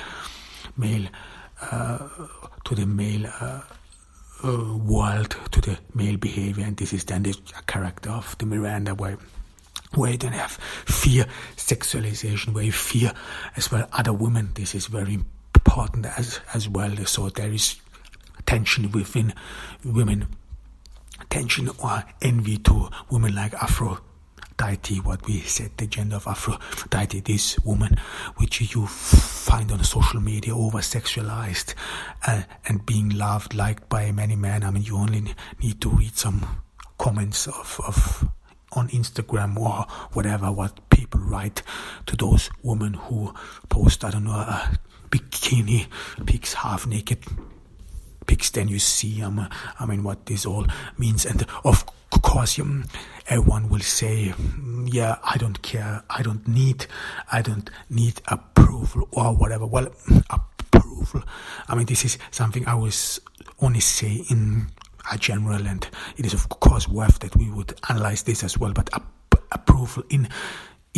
male, 0.77 1.07
uh, 1.61 2.07
to 2.65 2.75
the 2.75 2.85
male. 2.85 3.25
Uh, 3.39 3.61
uh, 4.41 4.77
world 4.77 5.35
to 5.51 5.59
the 5.59 5.77
male 5.93 6.15
behavior, 6.15 6.63
and 6.63 6.77
this 6.77 6.93
is 6.93 7.03
then 7.03 7.23
the 7.23 7.37
character 7.67 8.09
of 8.09 8.37
the 8.37 8.45
Miranda, 8.45 8.95
way 8.95 9.17
where 9.95 10.11
you 10.11 10.17
then 10.17 10.33
have 10.33 10.51
fear 10.85 11.25
sexualization, 11.57 12.53
where 12.53 12.63
you 12.63 12.71
fear 12.71 13.11
as 13.55 13.71
well 13.71 13.87
other 13.91 14.13
women. 14.13 14.51
This 14.53 14.75
is 14.75 14.85
very 14.87 15.13
important 15.55 16.05
as 16.05 16.39
as 16.53 16.69
well. 16.69 16.95
So 17.05 17.29
there 17.29 17.51
is 17.51 17.75
tension 18.45 18.91
within 18.91 19.33
women, 19.83 20.27
tension 21.29 21.69
or 21.83 22.03
envy 22.21 22.57
to 22.59 22.89
women 23.09 23.35
like 23.35 23.53
Aphrodite, 24.59 24.99
what 24.99 25.25
we 25.25 25.39
said, 25.39 25.71
the 25.77 25.87
gender 25.87 26.17
of 26.17 26.27
Aphrodite, 26.27 27.21
this 27.21 27.57
woman, 27.59 27.97
which 28.35 28.59
you 28.59 28.85
find 28.87 29.71
on 29.71 29.81
social 29.85 30.19
media 30.19 30.53
over 30.53 30.79
sexualized 30.79 31.75
uh, 32.27 32.43
and 32.65 32.85
being 32.85 33.09
loved, 33.09 33.53
liked 33.55 33.87
by 33.87 34.11
many 34.11 34.35
men. 34.35 34.63
I 34.65 34.71
mean, 34.71 34.83
you 34.83 34.97
only 34.97 35.33
need 35.63 35.79
to 35.79 35.89
read 35.89 36.17
some 36.17 36.61
comments 36.97 37.47
of, 37.47 37.79
of 37.87 38.29
on 38.73 38.89
Instagram 38.89 39.57
or 39.57 39.85
whatever, 40.11 40.51
what 40.51 40.89
people 40.89 41.21
write 41.21 41.63
to 42.07 42.17
those 42.17 42.49
women 42.61 42.95
who 42.95 43.33
post, 43.69 44.03
I 44.03 44.11
don't 44.11 44.25
know, 44.25 44.31
a 44.31 44.77
bikini 45.09 45.87
pics 46.25 46.53
half 46.53 46.85
naked 46.85 47.19
pics, 48.29 48.51
then 48.51 48.67
you 48.67 48.77
see, 48.77 49.23
um, 49.23 49.49
I 49.79 49.85
mean, 49.87 50.03
what 50.03 50.27
this 50.27 50.45
all 50.45 50.67
means. 50.99 51.25
And 51.25 51.43
of 51.65 51.83
course, 52.21 52.59
um, 52.59 52.85
everyone 53.27 53.69
will 53.69 53.79
say, 53.79 54.35
yeah, 54.85 55.17
I 55.23 55.37
don't 55.37 55.59
care, 55.63 56.03
I 56.11 56.21
don't 56.21 56.47
need, 56.47 56.85
I 57.31 57.41
don't 57.41 57.67
need 57.89 58.21
approval 58.27 59.07
or 59.11 59.35
whatever. 59.35 59.65
Well, 59.65 59.87
approval. 60.29 61.23
I 61.67 61.73
mean, 61.73 61.87
this 61.87 62.05
is 62.05 62.19
something 62.29 62.67
I 62.67 62.75
was 62.75 63.19
only 63.61 63.79
say 63.79 64.23
in 64.29 64.67
a 65.11 65.17
general, 65.17 65.65
and 65.65 65.89
it 66.15 66.25
is 66.27 66.35
of 66.35 66.49
course 66.49 66.87
worth 66.87 67.17
that 67.19 67.35
we 67.35 67.49
would 67.49 67.73
analyze 67.89 68.21
this 68.21 68.43
as 68.43 68.59
well. 68.59 68.73
But 68.73 68.91
approval 69.51 70.03
in 70.11 70.29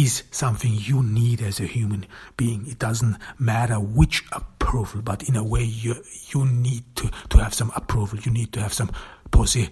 is 0.02 0.24
something 0.32 0.74
you 0.74 1.04
need 1.04 1.42
as 1.42 1.60
a 1.60 1.66
human 1.66 2.06
being. 2.36 2.66
It 2.68 2.80
doesn't 2.80 3.18
matter 3.38 3.76
which 3.76 4.24
approval, 4.32 5.02
but 5.02 5.28
in 5.30 5.36
a 5.36 5.44
way 5.44 5.64
you 5.64 5.96
you 6.34 6.46
need 6.46 6.84
to, 6.96 7.12
to 7.30 7.38
have 7.38 7.54
some 7.54 7.72
approval. 7.76 8.20
You 8.20 8.32
need 8.32 8.52
to 8.54 8.62
have 8.62 8.74
some 8.74 8.92
positive 9.30 9.72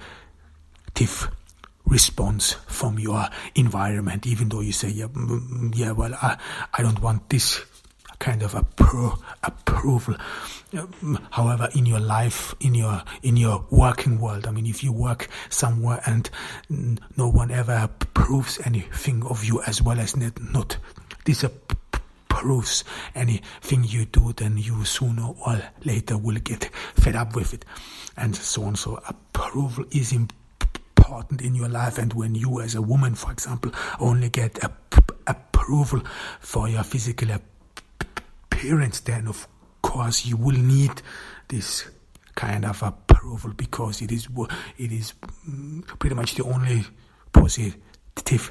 response 1.86 2.54
from 2.68 3.00
your 3.00 3.28
environment, 3.56 4.28
even 4.28 4.50
though 4.50 4.62
you 4.62 4.72
say, 4.72 4.90
yeah, 4.90 5.08
mm, 5.08 5.76
yeah, 5.76 5.92
well, 5.92 6.14
I, 6.14 6.38
I 6.74 6.84
don't 6.84 7.02
want 7.02 7.30
this 7.30 7.66
kind 8.20 8.44
of 8.44 8.54
appro- 8.54 9.20
approval. 9.44 10.16
Um, 10.78 11.20
however, 11.32 11.70
in 11.74 11.86
your 11.86 12.00
life, 12.00 12.54
in 12.60 12.76
your 12.76 13.02
in 13.24 13.38
your 13.38 13.66
working 13.72 14.20
world, 14.20 14.46
I 14.46 14.52
mean, 14.52 14.68
if 14.68 14.84
you 14.84 14.92
work 14.92 15.30
somewhere 15.50 16.02
and 16.06 16.30
no 17.18 17.30
one 17.30 17.50
ever 17.52 17.74
approves 17.74 18.60
anything 18.66 19.24
of 19.24 19.44
you, 19.44 19.62
as 19.64 19.82
well 19.82 20.00
as 20.00 20.16
not, 20.16 20.40
not 20.54 20.78
disapproves 21.26 22.84
anything 23.16 23.84
you 23.84 24.06
do, 24.06 24.34
then 24.34 24.58
you 24.58 24.86
sooner 24.86 25.30
or 25.46 25.62
later 25.84 26.18
will 26.18 26.38
get 26.40 26.66
fed 26.96 27.16
up 27.16 27.36
with 27.36 27.54
it, 27.54 27.66
and 28.18 28.36
so 28.36 28.64
on. 28.64 28.76
So 28.76 29.02
approval 29.08 29.86
is 29.92 30.12
important 30.12 31.42
in 31.42 31.56
your 31.56 31.70
life, 31.70 31.98
and 31.98 32.14
when 32.14 32.36
you, 32.36 32.62
as 32.62 32.76
a 32.76 32.82
woman, 32.82 33.16
for 33.16 33.32
example, 33.32 33.72
only 34.00 34.30
get 34.30 34.64
a 34.64 34.72
approval 35.70 36.02
for 36.40 36.68
your 36.68 36.84
physical 36.84 37.30
appearance, 38.60 39.00
then 39.02 39.28
of 39.28 39.48
course 39.82 40.26
you 40.26 40.36
will 40.36 40.58
need 40.58 41.02
this 41.48 41.90
kind 42.36 42.66
of 42.66 42.84
approval 42.84 43.52
because 43.56 44.02
it 44.02 44.12
is 44.12 44.28
it 44.78 44.92
is 44.92 45.14
mm, 45.50 45.86
pretty 46.00 46.16
much 46.16 46.36
the 46.36 46.44
only 46.44 46.84
positive 47.32 47.78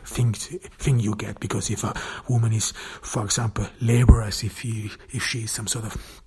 thing 0.05 0.33
thing 0.33 0.99
you 0.99 1.15
get 1.15 1.39
because 1.41 1.71
if 1.71 1.85
a 1.85 1.93
woman 2.29 2.53
is 2.53 2.73
for 3.03 3.25
example 3.25 3.67
laborers 3.83 4.43
if 4.43 4.61
he 4.61 4.91
if 5.11 5.23
she 5.23 5.41
is 5.41 5.51
some 5.51 5.67
sort 5.67 5.85
of 5.85 6.23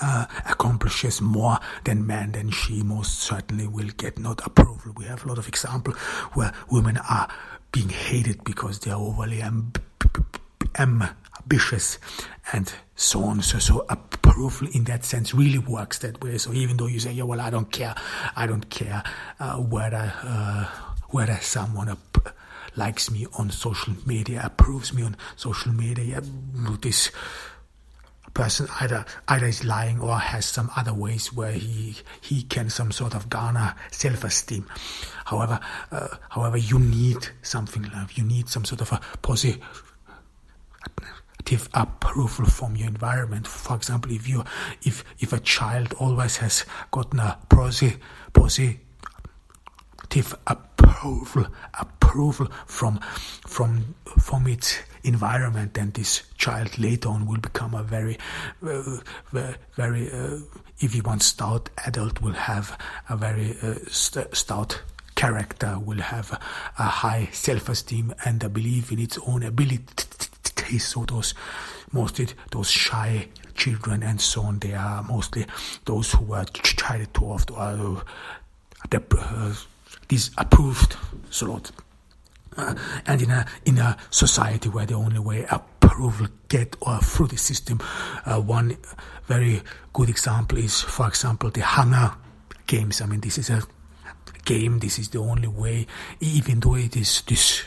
uh, 0.00 0.26
accomplishes 0.46 1.20
more 1.22 1.58
than 1.84 2.06
men, 2.06 2.32
then 2.32 2.50
she 2.50 2.82
most 2.82 3.20
certainly 3.20 3.66
will 3.66 3.88
get 3.96 4.18
not 4.18 4.44
approval. 4.46 4.92
We 4.96 5.06
have 5.06 5.24
a 5.24 5.28
lot 5.28 5.38
of 5.38 5.48
examples 5.48 5.96
where 6.34 6.52
women 6.70 6.98
are 7.08 7.28
being 7.72 7.88
hated 7.88 8.44
because 8.44 8.80
they 8.80 8.90
are 8.90 9.00
overly 9.00 9.38
amb- 9.38 9.80
ambitious 11.48 11.98
and 12.52 12.72
so 12.94 13.24
on. 13.24 13.40
So, 13.42 13.58
so 13.58 13.86
approval 13.88 14.68
in 14.72 14.84
that 14.84 15.04
sense 15.04 15.34
really 15.34 15.58
works 15.58 15.98
that 16.00 16.22
way. 16.22 16.36
So 16.38 16.52
even 16.52 16.76
though 16.76 16.86
you 16.86 17.00
say, 17.00 17.12
yeah, 17.12 17.24
well, 17.24 17.40
I 17.40 17.50
don't 17.50 17.70
care, 17.72 17.94
I 18.36 18.46
don't 18.46 18.68
care 18.68 19.02
uh, 19.40 19.56
whether 19.56 20.12
uh, 20.22 20.66
whether 21.10 21.38
someone 21.40 21.96
likes 22.76 23.10
me 23.10 23.26
on 23.38 23.50
social 23.50 23.94
media, 24.04 24.42
approves 24.44 24.92
me 24.92 25.02
on 25.02 25.16
social 25.36 25.72
media, 25.72 26.04
yeah, 26.04 26.20
this 26.82 27.10
person 28.34 28.68
either 28.80 29.06
either 29.26 29.46
is 29.46 29.64
lying 29.64 30.00
or 30.00 30.18
has 30.18 30.44
some 30.44 30.70
other 30.76 30.92
ways 30.92 31.32
where 31.32 31.52
he 31.52 31.96
he 32.20 32.42
can 32.42 32.68
some 32.68 32.92
sort 32.92 33.14
of 33.14 33.30
garner 33.30 33.74
self-esteem. 33.90 34.66
However, 35.24 35.60
uh, 35.90 36.08
however, 36.28 36.58
you 36.58 36.78
need 36.78 37.28
something 37.40 37.84
like 37.84 38.18
you 38.18 38.24
need 38.24 38.50
some 38.50 38.66
sort 38.66 38.82
of 38.82 38.92
a 38.92 39.00
positive 39.22 39.58
positive 41.38 41.68
approval 41.74 42.46
from 42.46 42.76
your 42.76 42.88
environment. 42.88 43.46
For 43.46 43.76
example, 43.76 44.12
if 44.12 44.28
you 44.28 44.44
if 44.82 45.04
if 45.18 45.32
a 45.32 45.40
child 45.40 45.94
always 45.98 46.36
has 46.38 46.64
gotten 46.90 47.20
a 47.20 47.38
positive 47.48 47.98
positive 48.32 48.78
approval 50.46 51.46
approval 51.78 52.48
from 52.66 53.00
from 53.46 53.94
from 54.18 54.46
its 54.46 54.78
environment, 55.04 55.74
then 55.74 55.90
this 55.92 56.22
child 56.36 56.78
later 56.78 57.08
on 57.08 57.26
will 57.26 57.40
become 57.40 57.74
a 57.74 57.82
very 57.82 58.18
uh, 58.66 58.98
very 59.76 60.10
uh, 60.10 60.38
if 60.80 60.94
you 60.94 61.02
want 61.02 61.22
stout 61.22 61.70
adult 61.86 62.20
will 62.20 62.32
have 62.32 62.78
a 63.08 63.16
very 63.16 63.56
uh, 63.62 63.74
st- 63.88 64.34
stout 64.34 64.82
character 65.14 65.78
will 65.84 66.00
have 66.00 66.30
a 66.78 66.84
high 66.84 67.28
self-esteem 67.32 68.14
and 68.24 68.44
a 68.44 68.48
belief 68.48 68.92
in 68.92 69.00
its 69.00 69.18
own 69.26 69.42
ability 69.42 70.17
so 70.76 71.04
those 71.04 71.32
mostly 71.92 72.26
those 72.50 72.70
shy 72.70 73.28
children 73.54 74.02
and 74.02 74.20
so 74.20 74.42
on. 74.42 74.58
They 74.58 74.74
are 74.74 75.02
mostly 75.02 75.46
those 75.86 76.12
who 76.12 76.34
are 76.34 76.44
tried 76.44 77.12
to 77.14 77.20
oft 77.24 77.50
or 77.50 78.02
uh, 78.92 78.98
uh, 79.18 79.54
disapproved 80.08 80.96
sort. 81.30 81.72
Uh, 82.56 82.74
and 83.06 83.22
in 83.22 83.30
a 83.30 83.46
in 83.64 83.78
a 83.78 83.96
society 84.10 84.68
where 84.68 84.86
the 84.86 84.94
only 84.94 85.20
way 85.20 85.46
approval 85.50 86.26
get 86.48 86.76
or 86.80 86.98
through 86.98 87.28
the 87.28 87.36
system, 87.36 87.80
uh, 88.26 88.40
one 88.40 88.76
very 89.26 89.62
good 89.92 90.08
example 90.08 90.58
is, 90.58 90.82
for 90.82 91.06
example, 91.06 91.50
the 91.50 91.60
Hunger 91.60 92.12
Games. 92.66 93.00
I 93.00 93.06
mean, 93.06 93.20
this 93.20 93.38
is 93.38 93.50
a 93.50 93.62
game. 94.44 94.78
This 94.80 94.98
is 94.98 95.10
the 95.10 95.18
only 95.18 95.48
way, 95.48 95.86
even 96.20 96.60
though 96.60 96.74
it 96.74 96.96
is 96.96 97.22
this 97.22 97.62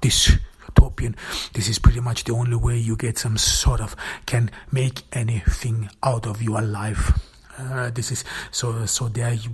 this 0.00 0.38
utopian. 0.70 1.16
This 1.52 1.68
is 1.68 1.78
pretty 1.78 2.00
much 2.00 2.24
the 2.24 2.32
only 2.32 2.56
way 2.56 2.78
you 2.78 2.96
get 2.96 3.18
some 3.18 3.38
sort 3.38 3.80
of 3.80 3.96
can 4.26 4.50
make 4.70 5.02
anything 5.12 5.90
out 6.02 6.26
of 6.26 6.42
your 6.42 6.62
life. 6.62 7.18
Uh, 7.58 7.90
this 7.90 8.10
is 8.10 8.24
so 8.50 8.86
so 8.86 9.08
there 9.08 9.32
you, 9.34 9.50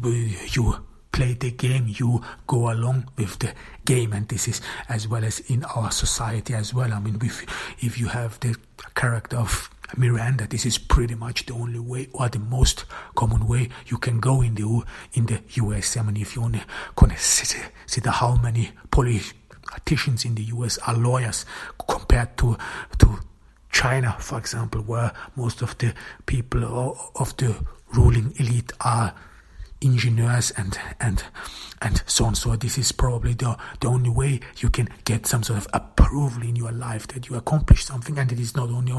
you 0.52 0.76
play 1.12 1.33
the 1.33 1.50
game, 1.50 1.87
you 1.88 2.20
go 2.46 2.70
along 2.70 3.09
with 3.16 3.38
the 3.38 3.52
game, 3.85 4.12
and 4.12 4.29
this 4.29 4.46
is 4.46 4.61
as 4.88 5.09
well 5.09 5.24
as 5.24 5.40
in 5.40 5.64
our 5.64 5.90
society 5.90 6.55
as 6.55 6.74
well. 6.74 6.92
I 6.92 7.00
mean, 7.00 7.18
if 7.22 7.44
if 7.83 7.98
you 7.98 8.09
have 8.09 8.38
the 8.40 8.55
character 8.94 9.38
of 9.38 9.70
Miranda, 9.96 10.46
this 10.46 10.66
is 10.66 10.79
pretty 10.79 11.14
much 11.14 11.46
the 11.46 11.55
only 11.55 11.79
way 11.79 12.09
or 12.12 12.29
the 12.29 12.38
most 12.38 12.85
common 13.14 13.46
way 13.46 13.70
you 13.87 13.98
can 13.98 14.20
go 14.20 14.42
in 14.42 14.55
the 14.55 14.83
in 15.14 15.26
the 15.26 15.40
US. 15.62 15.96
I 15.96 16.02
mean, 16.02 16.16
if 16.16 16.37
you 16.37 16.42
only 16.42 16.62
consider 16.96 18.11
how 18.11 18.37
many 18.37 18.72
police 18.90 19.33
politicians 19.76 20.24
in 20.24 20.34
the 20.34 20.42
US 20.44 20.78
are 20.86 20.96
lawyers 20.96 21.44
compared 21.88 22.36
to 22.38 22.56
to 22.98 23.18
China, 23.70 24.16
for 24.18 24.38
example, 24.38 24.80
where 24.80 25.12
most 25.36 25.60
of 25.60 25.76
the 25.78 25.92
people 26.24 26.96
of 27.14 27.36
the 27.36 27.54
ruling 27.92 28.32
elite 28.38 28.72
are 28.80 29.14
engineers 29.82 30.50
and 30.56 30.78
and 30.98 31.22
and 31.82 32.02
so 32.06 32.24
on. 32.24 32.34
So 32.34 32.56
this 32.56 32.78
is 32.78 32.90
probably 32.92 33.34
the 33.34 33.56
the 33.80 33.88
only 33.88 34.10
way 34.10 34.40
you 34.58 34.70
can 34.70 34.88
get 35.04 35.26
some 35.26 35.42
sort 35.42 35.58
of 35.58 35.68
approval 35.74 36.42
in 36.42 36.56
your 36.56 36.72
life 36.72 37.06
that 37.08 37.28
you 37.28 37.36
accomplish 37.36 37.84
something, 37.84 38.18
and 38.18 38.32
it 38.32 38.40
is 38.40 38.56
not 38.56 38.70
only 38.70 38.92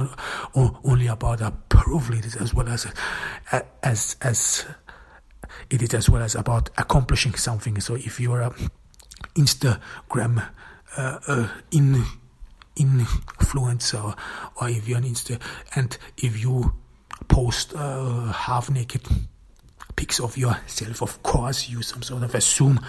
only 0.54 1.08
about 1.08 1.42
approval; 1.42 2.16
it 2.16 2.26
is 2.26 2.36
as 2.36 2.54
well 2.54 2.70
as 2.70 2.86
as 3.82 4.16
as 4.22 4.66
it 5.72 5.82
is 5.82 5.94
as 5.96 6.08
well 6.08 6.22
as 6.22 6.36
about 6.36 6.70
accomplishing 6.78 7.34
something. 7.34 7.82
So 7.82 7.96
if 7.96 8.20
you 8.20 8.32
are 8.34 8.42
a 8.42 8.54
Instagram 9.36 10.48
uh, 10.98 11.20
uh, 11.28 11.48
in 11.72 12.04
influencer 12.76 14.16
or 14.62 14.70
if 14.70 14.88
you're 14.88 14.98
an 14.98 15.04
Insta 15.04 15.42
and 15.76 15.98
if 16.18 16.42
you 16.42 16.74
post 17.28 17.74
uh, 17.76 18.32
half 18.32 18.70
naked 18.70 19.02
pics 19.96 20.20
of 20.20 20.38
yourself 20.38 21.02
of 21.02 21.24
course 21.24 21.70
you 21.70 21.82
some 21.82 22.04
sort 22.04 22.24
of 22.24 22.36
assume 22.36 22.80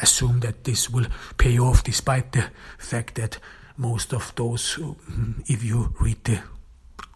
assume 0.00 0.40
that 0.40 0.64
this 0.64 0.90
will 0.90 1.06
pay 1.38 1.58
off 1.58 1.82
despite 1.82 2.32
the 2.32 2.44
fact 2.78 3.14
that 3.14 3.38
most 3.76 4.12
of 4.12 4.34
those 4.36 4.78
if 5.46 5.64
you 5.64 5.94
read 6.00 6.22
the 6.24 6.40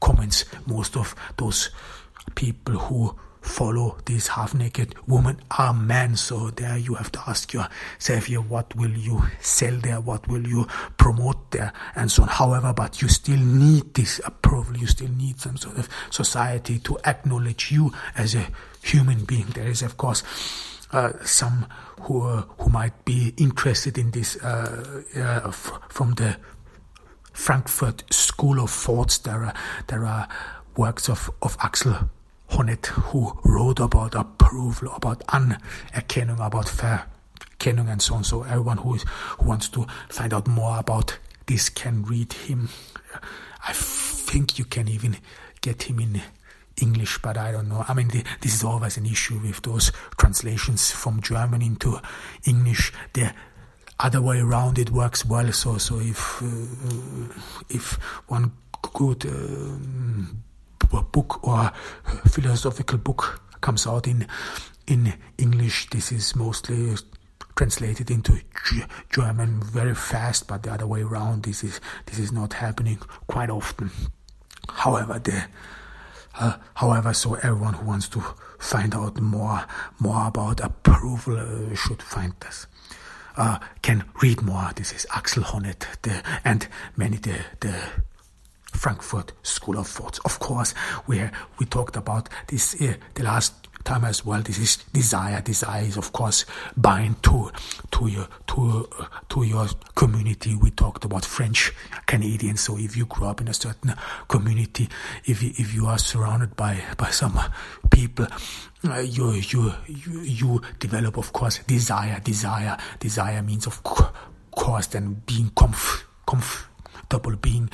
comments 0.01 0.45
most 0.67 0.97
of 0.97 1.15
those 1.37 1.71
people 2.35 2.75
who 2.75 3.15
follow 3.43 3.99
this 4.07 4.29
half 4.29 4.55
naked 4.55 4.95
woman 5.07 5.41
are 5.59 5.75
men. 5.75 6.17
So 6.17 6.51
there 6.51 6.79
you 6.79 6.95
have 6.95 7.13
to 7.13 7.21
ask 7.27 7.53
yourself 7.53 8.27
here, 8.27 8.41
what 8.41 8.75
will 8.77 8.91
you 8.91 9.23
sell 9.41 9.77
there? 9.77 10.01
What 10.01 10.27
will 10.29 10.47
you 10.47 10.67
promote 10.97 11.51
there? 11.51 11.73
And 11.95 12.11
so 12.11 12.23
on. 12.23 12.29
However, 12.29 12.73
but 12.73 13.03
you 13.03 13.09
still 13.09 13.41
need 13.41 13.95
this 13.95 14.21
approval. 14.25 14.77
You 14.77 14.87
still 14.87 15.11
need 15.11 15.41
some 15.41 15.57
sort 15.57 15.77
of 15.77 15.89
society 16.11 16.79
to 16.81 16.99
acknowledge 17.05 17.71
you 17.71 17.93
as 18.17 18.35
a 18.35 18.47
human 18.83 19.25
being. 19.25 19.47
There 19.47 19.69
is, 19.69 19.83
of 19.83 19.97
course, 19.97 20.23
uh, 20.93 21.13
some 21.25 21.67
who 22.03 22.23
uh, 22.23 22.43
who 22.59 22.71
might 22.71 23.05
be 23.05 23.35
interested 23.37 23.99
in 23.99 24.11
this 24.11 24.37
uh, 24.43 25.03
uh 25.17 25.49
f- 25.49 25.81
from 25.89 26.13
the 26.15 26.37
Frankfurt 27.33 28.05
School 28.13 28.61
of 28.61 28.71
Thoughts. 28.71 29.19
There 29.19 29.45
are 29.45 29.55
there 29.87 30.05
are 30.05 30.29
works 30.77 31.09
of 31.09 31.31
of 31.41 31.57
Axel 31.61 32.11
Who 32.53 33.38
wrote 33.45 33.81
about 33.81 34.15
approval, 34.15 34.93
about 34.95 35.27
anerkennung, 35.27 36.45
about 36.45 36.67
Verkennung, 36.67 37.91
and 37.91 38.01
so 38.01 38.15
on. 38.15 38.25
So 38.25 38.43
everyone 38.43 38.79
who, 38.79 38.95
is, 38.95 39.05
who 39.38 39.49
wants 39.49 39.69
to 39.71 39.87
find 40.09 40.33
out 40.33 40.47
more 40.47 40.79
about 40.79 41.19
this 41.47 41.69
can 41.69 42.05
read 42.05 42.33
him. 42.33 42.69
I 43.67 43.73
think 43.73 44.59
you 44.59 44.65
can 44.65 44.88
even 44.88 45.17
get 45.61 45.85
him 45.85 45.99
in 45.99 46.23
English, 46.81 47.19
but 47.23 47.37
I 47.37 47.53
don't 47.53 47.69
know. 47.69 47.85
I 47.88 47.95
mean, 47.95 48.09
the, 48.09 48.25
this 48.41 48.55
is 48.55 48.65
always 48.65 48.97
an 48.97 49.07
issue 49.07 49.38
with 49.38 49.62
those 49.62 49.91
translations 50.19 50.91
from 50.91 51.21
German 51.21 51.62
into 51.62 52.01
English. 52.47 52.93
The 53.15 53.35
other 53.99 54.21
way 54.21 54.41
around 54.41 54.79
it 54.79 54.91
works 54.91 55.25
well. 55.25 55.53
So 55.53 55.79
so 55.79 56.01
if 56.01 56.43
uh, 56.43 57.35
if 57.69 57.95
one 58.29 58.53
good 58.93 59.25
um, 60.93 61.07
book 61.13 61.47
or 61.47 61.73
a 62.25 62.29
philosophical 62.29 62.99
book 62.99 63.43
comes 63.61 63.87
out 63.87 64.07
in 64.07 64.27
in 64.87 65.15
English, 65.39 65.89
this 65.91 66.13
is 66.13 66.35
mostly 66.35 66.95
translated 67.57 68.11
into 68.11 68.41
German 69.11 69.63
very 69.63 69.95
fast, 69.95 70.49
but 70.49 70.63
the 70.63 70.73
other 70.73 70.87
way 70.87 71.03
around, 71.03 71.45
this 71.45 71.63
is 71.65 71.81
this 72.07 72.19
is 72.19 72.33
not 72.33 72.55
happening 72.55 72.99
quite 73.27 73.51
often. 73.51 73.91
However, 74.69 75.19
the 75.19 75.45
uh, 76.35 76.57
however, 76.75 77.13
so 77.13 77.35
everyone 77.35 77.75
who 77.75 77.87
wants 77.87 78.09
to 78.09 78.21
find 78.59 78.95
out 78.95 79.21
more 79.21 79.65
more 79.99 80.27
about 80.29 80.61
approval 80.61 81.39
uh, 81.39 81.75
should 81.75 82.03
find 82.03 82.35
this. 82.41 82.67
Uh, 83.37 83.59
can 83.81 84.05
read 84.21 84.43
more. 84.43 84.73
This 84.77 84.93
is 84.93 85.07
Axel 85.15 85.43
Honneth 85.43 86.03
the, 86.03 86.23
and 86.45 86.69
many 86.97 87.17
the 87.17 87.39
the 87.61 87.75
Frankfurt 88.83 89.31
School 89.45 89.79
of 89.79 89.87
Thought. 89.87 90.18
Of 90.25 90.40
course, 90.40 90.73
where 91.07 91.31
we 91.61 91.66
talked 91.66 91.95
about 91.95 92.29
this 92.49 92.75
uh, 92.83 92.95
the 93.14 93.23
last 93.23 93.55
time 93.85 94.05
as 94.05 94.27
well. 94.27 94.42
This 94.42 94.59
is 94.59 94.77
desire. 94.92 95.40
Desire 95.40 95.85
is 95.85 95.97
of 95.97 96.12
course 96.12 96.45
bind 96.77 97.23
to 97.23 97.53
to 97.92 98.09
your 98.09 98.27
to 98.49 98.88
uh, 98.99 99.07
to 99.29 99.45
your 99.45 99.68
community. 99.95 100.57
We 100.57 100.73
talked 100.73 101.05
about 101.05 101.25
French 101.25 101.73
Canadians. 102.07 102.61
So 102.61 102.77
if 102.77 102.97
you 102.97 103.07
grew 103.07 103.29
up 103.29 103.40
in 103.40 103.47
a 103.47 103.55
certain 103.55 103.95
community, 104.27 104.88
if 105.27 105.45
you, 105.45 105.53
if 105.59 105.73
you 105.73 105.87
are 105.87 105.99
surrounded 105.99 106.57
by 106.57 106.83
by 106.97 107.11
some 107.11 107.38
people, 107.88 108.27
uh, 108.85 108.99
you, 108.99 109.31
you 109.31 109.75
you 109.87 110.21
you 110.23 110.62
develop 110.81 111.18
of 111.18 111.33
course 111.33 111.59
desire. 111.68 112.18
Desire. 112.18 112.77
Desire 112.99 113.42
means 113.42 113.68
of 113.68 113.81
course 113.85 114.88
then 114.88 115.23
being 115.25 115.51
comf 115.51 116.03
comfortable, 117.12 117.37
being 117.37 117.70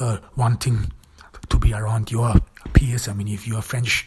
uh, 0.00 0.18
wanting 0.36 0.92
to 1.48 1.58
be 1.58 1.72
around 1.72 2.10
your 2.10 2.34
peers. 2.72 3.08
I 3.08 3.14
mean, 3.14 3.28
if 3.28 3.46
you 3.46 3.56
are 3.56 3.62
French 3.62 4.06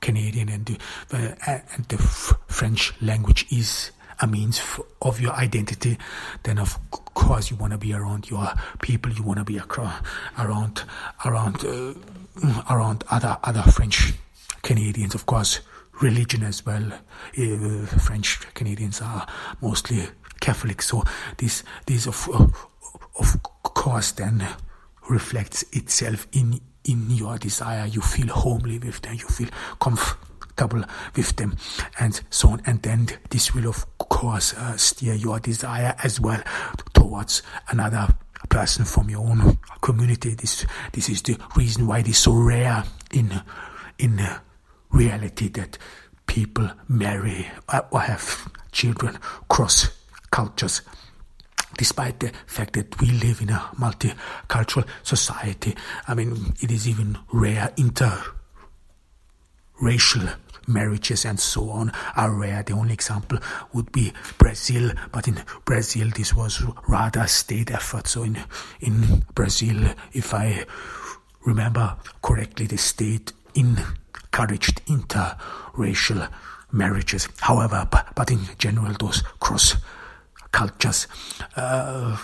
Canadian 0.00 0.48
and 0.48 0.66
the, 0.66 0.78
uh, 1.12 1.58
and 1.76 1.84
the 1.88 1.96
f- 1.96 2.34
French 2.46 2.92
language 3.00 3.46
is 3.50 3.90
a 4.20 4.26
means 4.26 4.58
f- 4.58 4.80
of 5.02 5.20
your 5.20 5.32
identity, 5.32 5.98
then 6.44 6.58
of 6.58 6.78
course 6.90 7.50
you 7.50 7.56
want 7.56 7.72
to 7.72 7.78
be 7.78 7.92
around 7.92 8.30
your 8.30 8.48
people. 8.80 9.12
You 9.12 9.24
want 9.24 9.38
to 9.38 9.44
be 9.44 9.58
across, 9.58 10.00
around 10.38 10.84
around 11.24 11.64
uh, 11.64 11.94
around 12.70 13.04
other 13.10 13.36
other 13.42 13.62
French 13.62 14.14
Canadians. 14.62 15.14
Of 15.14 15.26
course, 15.26 15.60
religion 16.00 16.42
as 16.44 16.64
well. 16.64 16.92
Uh, 17.36 17.86
French 17.86 18.40
Canadians 18.54 19.00
are 19.00 19.26
mostly 19.60 20.06
Catholic, 20.40 20.82
so 20.82 21.02
this 21.38 21.64
this 21.86 22.06
of 22.06 22.28
of 23.18 23.36
course 23.74 24.12
then 24.12 24.46
reflects 25.08 25.64
itself 25.72 26.26
in 26.32 26.60
in 26.84 27.10
your 27.10 27.38
desire. 27.38 27.86
You 27.86 28.00
feel 28.00 28.28
homely 28.28 28.78
with 28.78 29.00
them. 29.02 29.14
You 29.14 29.26
feel 29.26 29.48
comfortable 29.80 30.84
with 31.16 31.36
them, 31.36 31.56
and 31.98 32.20
so 32.30 32.50
on. 32.50 32.62
And 32.66 32.82
then 32.82 33.08
this 33.30 33.54
will, 33.54 33.68
of 33.68 33.86
course, 33.98 34.54
uh, 34.54 34.76
steer 34.76 35.14
your 35.14 35.40
desire 35.40 35.94
as 36.02 36.20
well 36.20 36.42
towards 36.94 37.42
another 37.68 38.08
person 38.48 38.84
from 38.84 39.08
your 39.08 39.26
own 39.26 39.58
community. 39.80 40.34
This 40.34 40.66
this 40.92 41.08
is 41.08 41.22
the 41.22 41.38
reason 41.56 41.86
why 41.86 42.00
it 42.00 42.08
is 42.08 42.18
so 42.18 42.32
rare 42.32 42.84
in 43.12 43.42
in 43.98 44.20
uh, 44.20 44.38
reality 44.90 45.48
that 45.48 45.78
people 46.26 46.70
marry 46.88 47.48
or 47.90 48.00
have 48.00 48.50
children 48.72 49.18
cross 49.48 49.88
cultures 50.30 50.82
despite 51.76 52.20
the 52.20 52.32
fact 52.46 52.74
that 52.74 53.00
we 53.00 53.08
live 53.10 53.40
in 53.40 53.50
a 53.50 53.70
multicultural 53.76 54.86
society. 55.02 55.74
I 56.08 56.14
mean, 56.14 56.54
it 56.60 56.70
is 56.70 56.88
even 56.88 57.18
rare 57.32 57.72
interracial 57.76 58.24
marriages 60.66 61.24
and 61.24 61.38
so 61.38 61.70
on 61.70 61.92
are 62.16 62.32
rare. 62.32 62.62
The 62.62 62.72
only 62.72 62.94
example 62.94 63.38
would 63.72 63.92
be 63.92 64.12
Brazil, 64.38 64.92
but 65.12 65.28
in 65.28 65.42
Brazil 65.64 66.08
this 66.14 66.34
was 66.34 66.62
rather 66.88 67.20
a 67.20 67.28
state 67.28 67.70
effort. 67.70 68.06
So 68.06 68.22
in 68.22 68.38
in 68.80 69.24
Brazil, 69.34 69.94
if 70.12 70.32
I 70.34 70.64
remember 71.44 71.96
correctly, 72.22 72.66
the 72.66 72.78
state 72.78 73.32
encouraged 73.54 74.84
interracial 74.86 76.28
marriages. 76.72 77.28
However, 77.40 77.86
but, 77.90 78.14
but 78.14 78.30
in 78.30 78.40
general, 78.58 78.92
those 78.98 79.22
cross 79.40 79.76
cultures, 80.54 81.08
uh, 81.56 82.16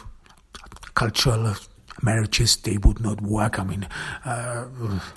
cultural 0.95 1.57
marriages, 2.01 2.57
they 2.59 2.79
would 2.79 3.01
not 3.01 3.21
work. 3.21 3.59
I 3.59 3.64
mean, 3.64 3.88
uh, 4.25 4.66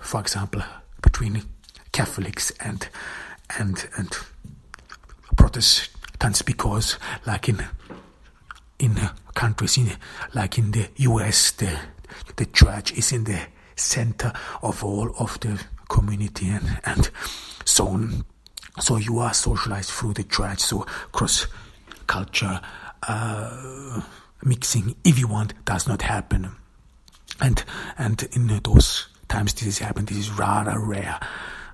for 0.02 0.19
example, 0.19 0.63
between 1.02 1.43
Catholics 1.91 2.52
and 2.60 2.88
and 3.60 3.88
and 3.97 4.10
Protestants, 5.38 6.41
because 6.41 6.97
like 7.28 7.47
in 7.49 7.63
in 8.80 8.99
countries 9.36 9.78
in 9.78 9.91
like 10.34 10.58
in 10.58 10.71
the 10.71 10.89
U.S., 10.95 11.52
the 11.52 11.78
the 12.38 12.47
church 12.47 12.93
is 12.93 13.12
in 13.12 13.26
the 13.26 13.41
center 13.76 14.34
of 14.63 14.84
all 14.84 15.13
of 15.19 15.39
the 15.41 15.63
community 15.88 16.47
and 16.49 16.80
and 16.84 17.12
so 17.63 17.89
on. 17.89 18.26
So 18.80 18.97
you 18.97 19.19
are 19.19 19.36
socialized 19.36 19.91
through 19.91 20.13
the 20.13 20.23
church. 20.23 20.62
So 20.62 20.88
cross 21.12 21.45
culture 22.08 22.60
uh, 23.08 24.02
mixing, 24.44 24.96
if 25.04 25.18
you 25.20 25.28
want, 25.28 25.54
does 25.66 25.88
not 25.88 26.02
happen. 26.02 26.52
And 27.42 27.63
and 27.98 28.22
in 28.34 28.48
those 28.63 29.08
times 29.28 29.54
this 29.54 29.80
happened, 29.80 30.08
this 30.08 30.18
is 30.18 30.32
rather 30.32 30.80
rare. 30.80 31.20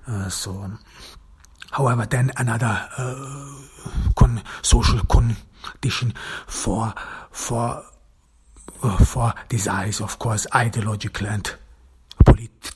Uh, 0.06 0.28
so, 0.28 0.70
however, 1.70 2.06
then 2.06 2.32
another 2.36 2.88
uh, 2.96 3.62
con- 4.16 4.42
social 4.62 5.00
condition 5.04 6.14
for 6.46 6.94
for 7.30 7.84
uh, 8.82 9.04
for 9.04 9.34
desires, 9.48 10.00
of 10.00 10.18
course, 10.18 10.46
ideological 10.54 11.26
and 11.26 11.54
polit- 12.24 12.74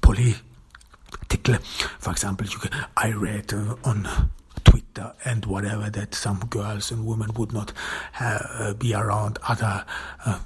political. 0.00 1.56
For 1.98 2.10
example, 2.10 2.46
you 2.46 2.58
can, 2.58 2.70
I 2.96 3.12
read 3.12 3.52
uh, 3.52 3.76
on 3.84 4.30
Twitter 4.74 5.14
and 5.24 5.46
whatever 5.46 5.88
that 5.88 6.16
some 6.16 6.40
girls 6.50 6.90
and 6.90 7.06
women 7.06 7.32
would 7.34 7.52
not 7.52 7.72
uh, 8.18 8.74
be 8.74 8.92
around 8.92 9.38
other 9.46 9.84
uh, 10.26 10.40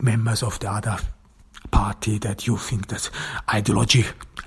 members 0.00 0.42
of 0.42 0.58
the 0.58 0.68
other 0.68 0.96
party 1.70 2.18
that 2.18 2.48
you 2.48 2.56
think 2.56 2.88
that 2.88 3.08
ideology 3.52 4.04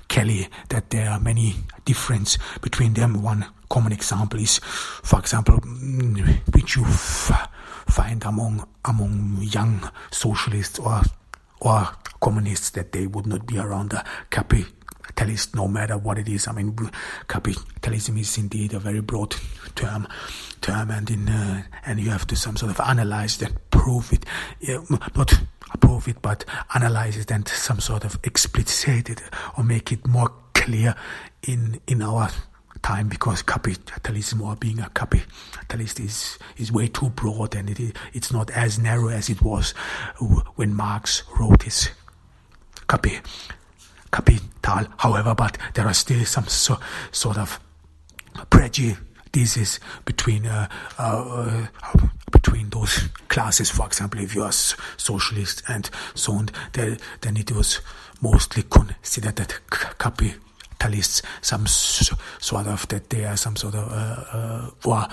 Kelly 0.08 0.48
that 0.68 0.90
there 0.90 1.08
are 1.08 1.18
many 1.18 1.54
difference 1.86 2.36
between 2.60 2.92
them. 2.92 3.22
One 3.22 3.46
common 3.70 3.92
example 3.92 4.38
is, 4.38 4.58
for 4.58 5.18
example, 5.18 5.58
mm, 5.60 6.54
which 6.54 6.76
you 6.76 6.84
f- 6.84 7.48
find 7.86 8.22
among 8.26 8.68
among 8.84 9.38
young 9.40 9.90
socialists 10.10 10.78
or 10.78 11.00
or 11.60 11.88
communists 12.20 12.70
that 12.70 12.92
they 12.92 13.06
would 13.06 13.26
not 13.26 13.46
be 13.46 13.58
around 13.58 13.90
the 13.90 14.04
capi 14.28 14.66
capitalist, 15.14 15.54
no 15.54 15.68
matter 15.68 15.98
what 15.98 16.18
it 16.18 16.28
is. 16.28 16.48
I 16.48 16.52
mean, 16.52 16.76
capitalism 17.28 18.16
is 18.16 18.38
indeed 18.38 18.74
a 18.74 18.78
very 18.78 19.00
broad 19.00 19.34
term, 19.74 20.06
term, 20.60 20.90
and 20.90 21.10
in 21.10 21.28
uh, 21.28 21.62
and 21.84 22.00
you 22.00 22.10
have 22.10 22.26
to 22.28 22.36
some 22.36 22.56
sort 22.56 22.70
of 22.70 22.80
analyze 22.80 23.38
that, 23.38 23.70
prove 23.70 24.12
it, 24.12 24.24
yeah, 24.60 24.80
not 25.16 25.32
prove 25.80 26.08
it, 26.08 26.20
but 26.22 26.44
analyze 26.74 27.16
it 27.16 27.30
and 27.30 27.46
some 27.48 27.80
sort 27.80 28.04
of 28.04 28.18
explicit 28.24 29.10
it 29.10 29.22
or 29.56 29.64
make 29.64 29.92
it 29.92 30.06
more 30.06 30.32
clear 30.54 30.94
in 31.46 31.80
in 31.86 32.02
our 32.02 32.30
time 32.82 33.08
because 33.08 33.42
capitalism 33.42 34.40
or 34.40 34.56
being 34.56 34.80
a 34.80 34.88
capitalist 34.90 36.00
is 36.00 36.38
is 36.56 36.72
way 36.72 36.88
too 36.88 37.10
broad 37.10 37.54
and 37.54 37.68
it 37.68 37.78
is, 37.78 37.92
it's 38.14 38.32
not 38.32 38.50
as 38.50 38.78
narrow 38.78 39.08
as 39.08 39.28
it 39.28 39.42
was 39.42 39.72
when 40.56 40.74
Marx 40.74 41.22
wrote 41.38 41.62
his 41.64 41.90
capital 42.88 43.20
capital, 44.12 44.86
however, 44.98 45.34
but 45.34 45.58
there 45.74 45.86
are 45.86 45.94
still 45.94 46.24
some 46.24 46.46
so, 46.46 46.78
sort 47.12 47.38
of 47.38 47.60
prejudices 48.50 49.80
between 50.04 50.46
uh, 50.46 50.68
uh, 50.98 51.66
uh, 51.82 52.06
between 52.30 52.70
those 52.70 53.08
classes. 53.28 53.70
For 53.70 53.86
example, 53.86 54.20
if 54.20 54.34
you 54.34 54.42
are 54.42 54.52
socialist 54.52 55.62
and 55.68 55.88
so 56.14 56.34
on, 56.34 56.48
then, 56.72 56.98
then 57.20 57.36
it 57.36 57.52
was 57.52 57.80
mostly 58.20 58.62
considered 58.64 59.36
that 59.36 59.60
capitalists, 59.98 61.22
some 61.40 61.66
sort 61.66 62.66
of 62.66 62.88
that 62.88 63.10
they 63.10 63.24
are 63.24 63.36
some 63.36 63.56
sort 63.56 63.74
of 63.74 63.92
uh, 63.92 64.36
uh, 64.36 64.70
or 64.84 65.06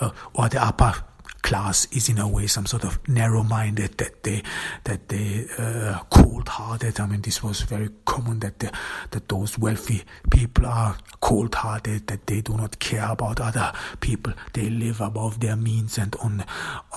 uh, 0.00 0.10
or 0.34 0.48
the 0.48 0.62
upper 0.62 0.94
class 1.42 1.86
is 1.92 2.08
in 2.08 2.18
a 2.18 2.28
way 2.28 2.46
some 2.46 2.66
sort 2.66 2.84
of 2.84 2.98
narrow-minded, 3.08 3.98
that 3.98 4.22
they 4.22 4.42
that 4.84 5.08
they 5.08 5.46
uh, 5.58 5.98
cold-hearted. 6.10 7.00
I 7.00 7.06
mean, 7.06 7.20
this 7.20 7.42
was 7.42 7.62
very 7.62 7.90
common 8.04 8.38
that 8.40 8.58
the, 8.58 8.72
that 9.10 9.28
those 9.28 9.58
wealthy 9.58 10.02
people 10.30 10.66
are 10.66 10.96
cold-hearted, 11.20 12.06
that 12.06 12.26
they 12.26 12.40
do 12.40 12.56
not 12.56 12.78
care 12.78 13.10
about 13.10 13.40
other 13.40 13.72
people. 14.00 14.32
They 14.52 14.70
live 14.70 15.00
above 15.00 15.40
their 15.40 15.56
means 15.56 15.98
and 15.98 16.14
on 16.16 16.44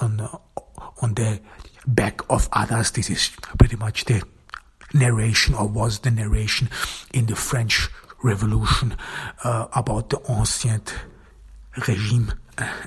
on 0.01 0.29
on 1.01 1.13
the 1.15 1.39
back 1.87 2.21
of 2.29 2.47
others. 2.53 2.91
This 2.91 3.09
is 3.09 3.31
pretty 3.57 3.75
much 3.75 4.05
the 4.05 4.23
narration, 4.93 5.55
or 5.55 5.67
was 5.67 5.99
the 5.99 6.11
narration 6.11 6.69
in 7.13 7.25
the 7.25 7.35
French 7.35 7.89
Revolution 8.23 8.95
uh, 9.43 9.67
about 9.73 10.09
the 10.09 10.19
ancien 10.29 10.81
regime 11.87 12.31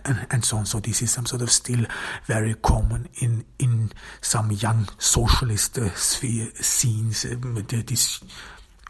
and, 0.05 0.27
and, 0.31 0.45
so 0.45 0.57
on. 0.57 0.67
So 0.67 0.81
this 0.81 1.03
is 1.03 1.11
some 1.11 1.27
sort 1.27 1.43
of 1.43 1.51
still 1.51 1.85
very 2.27 2.55
common 2.55 3.09
in 3.21 3.45
in 3.59 3.93
some 4.21 4.51
young 4.53 4.89
socialist 4.99 5.79
uh, 5.79 5.95
sphere 5.95 6.51
scenes. 6.55 7.25
Uh, 7.25 7.37
this 7.69 8.21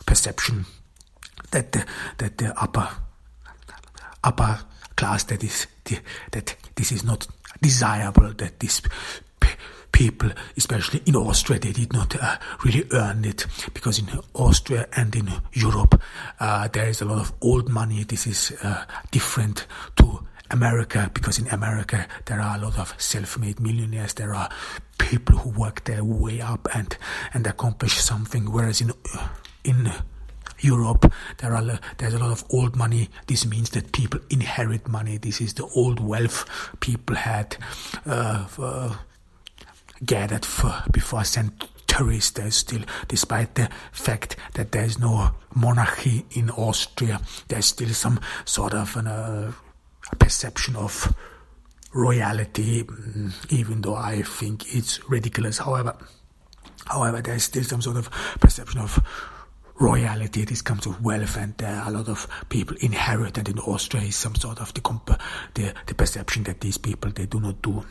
perception 0.06 0.64
that 1.50 1.72
the, 1.72 1.84
that 2.18 2.38
the 2.38 2.60
upper 2.60 2.88
upper 4.24 4.60
class 4.96 5.24
that 5.24 5.42
is 5.44 5.66
that 6.32 6.56
this 6.74 6.92
is 6.92 7.04
not 7.04 7.26
desirable. 7.60 8.32
That 8.34 8.60
this 8.60 8.82
people, 9.98 10.30
especially 10.56 11.02
in 11.06 11.16
Austria, 11.16 11.58
they 11.58 11.72
did 11.72 11.92
not 11.92 12.14
uh, 12.22 12.36
really 12.64 12.86
earn 12.92 13.24
it 13.24 13.46
because 13.74 13.98
in 13.98 14.08
Austria 14.34 14.86
and 14.96 15.14
in 15.16 15.28
Europe 15.52 16.00
uh, 16.38 16.68
there 16.68 16.88
is 16.88 17.00
a 17.00 17.04
lot 17.04 17.18
of 17.18 17.32
old 17.40 17.68
money. 17.68 18.04
This 18.04 18.26
is 18.26 18.52
uh, 18.62 18.84
different 19.10 19.66
to 19.96 20.20
America 20.50 21.10
because 21.14 21.38
in 21.38 21.48
America 21.48 22.06
there 22.26 22.40
are 22.40 22.56
a 22.56 22.60
lot 22.60 22.78
of 22.78 22.94
self-made 22.98 23.60
millionaires. 23.60 24.14
There 24.14 24.34
are 24.34 24.48
people 24.98 25.36
who 25.38 25.50
work 25.50 25.84
their 25.84 26.04
way 26.04 26.40
up 26.40 26.68
and 26.74 26.96
and 27.34 27.46
accomplish 27.46 27.94
something. 27.94 28.50
Whereas 28.50 28.80
in 28.80 28.92
in 29.64 29.92
Europe, 30.60 31.12
there 31.38 31.54
are 31.54 31.78
there's 31.98 32.14
a 32.14 32.18
lot 32.18 32.32
of 32.32 32.44
old 32.50 32.76
money. 32.76 33.08
This 33.26 33.46
means 33.46 33.70
that 33.70 33.92
people 33.92 34.20
inherit 34.30 34.88
money. 34.88 35.18
This 35.18 35.40
is 35.40 35.54
the 35.54 35.66
old 35.74 36.00
wealth 36.00 36.44
people 36.80 37.16
had 37.16 37.56
uh, 38.06 38.96
gathered 40.04 40.44
for 40.44 40.82
before 40.90 41.24
centuries. 41.24 42.30
There's 42.32 42.56
still, 42.56 42.82
despite 43.08 43.54
the 43.54 43.68
fact 43.92 44.36
that 44.54 44.72
there 44.72 44.84
is 44.84 44.98
no 44.98 45.30
monarchy 45.54 46.24
in 46.32 46.50
Austria, 46.50 47.20
there's 47.48 47.66
still 47.66 47.90
some 47.90 48.20
sort 48.44 48.74
of 48.74 48.96
an, 48.96 49.06
uh, 49.06 49.52
perception 50.18 50.76
of 50.76 51.14
royalty, 51.92 52.84
mm, 52.84 53.52
even 53.52 53.82
though 53.82 53.96
I 53.96 54.22
think 54.22 54.74
it's 54.74 55.08
ridiculous. 55.08 55.58
However, 55.58 55.96
however, 56.86 57.20
there's 57.20 57.44
still 57.44 57.64
some 57.64 57.82
sort 57.82 57.96
of 57.96 58.10
perception 58.40 58.80
of 58.80 59.00
royalty. 59.80 60.44
This 60.44 60.62
comes 60.62 60.86
with 60.86 61.00
wealth, 61.00 61.36
and 61.36 61.54
are 61.62 61.88
a 61.88 61.90
lot 61.90 62.08
of 62.08 62.26
people 62.48 62.76
inherit. 62.80 63.38
And 63.38 63.48
in 63.48 63.58
Austria, 63.58 64.04
is 64.04 64.16
some 64.16 64.34
sort 64.34 64.60
of 64.60 64.74
the, 64.74 64.80
comp- 64.80 65.20
the 65.54 65.74
the 65.86 65.94
perception 65.94 66.44
that 66.44 66.60
these 66.60 66.78
people 66.78 67.10
they 67.10 67.26
do 67.26 67.40
not 67.40 67.62
do 67.62 67.84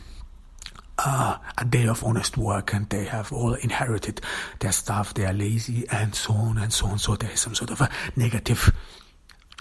uh, 0.97 1.37
a 1.57 1.65
day 1.65 1.87
of 1.87 2.03
honest 2.03 2.37
work 2.37 2.73
and 2.73 2.89
they 2.89 3.05
have 3.05 3.31
all 3.31 3.53
inherited 3.55 4.21
their 4.59 4.71
stuff, 4.71 5.13
they 5.13 5.25
are 5.25 5.33
lazy 5.33 5.85
and 5.91 6.15
so 6.15 6.33
on 6.33 6.57
and 6.57 6.73
so 6.73 6.87
on. 6.87 6.97
So 6.97 7.15
there 7.15 7.31
is 7.31 7.39
some 7.39 7.55
sort 7.55 7.71
of 7.71 7.81
a 7.81 7.89
negative 8.15 8.71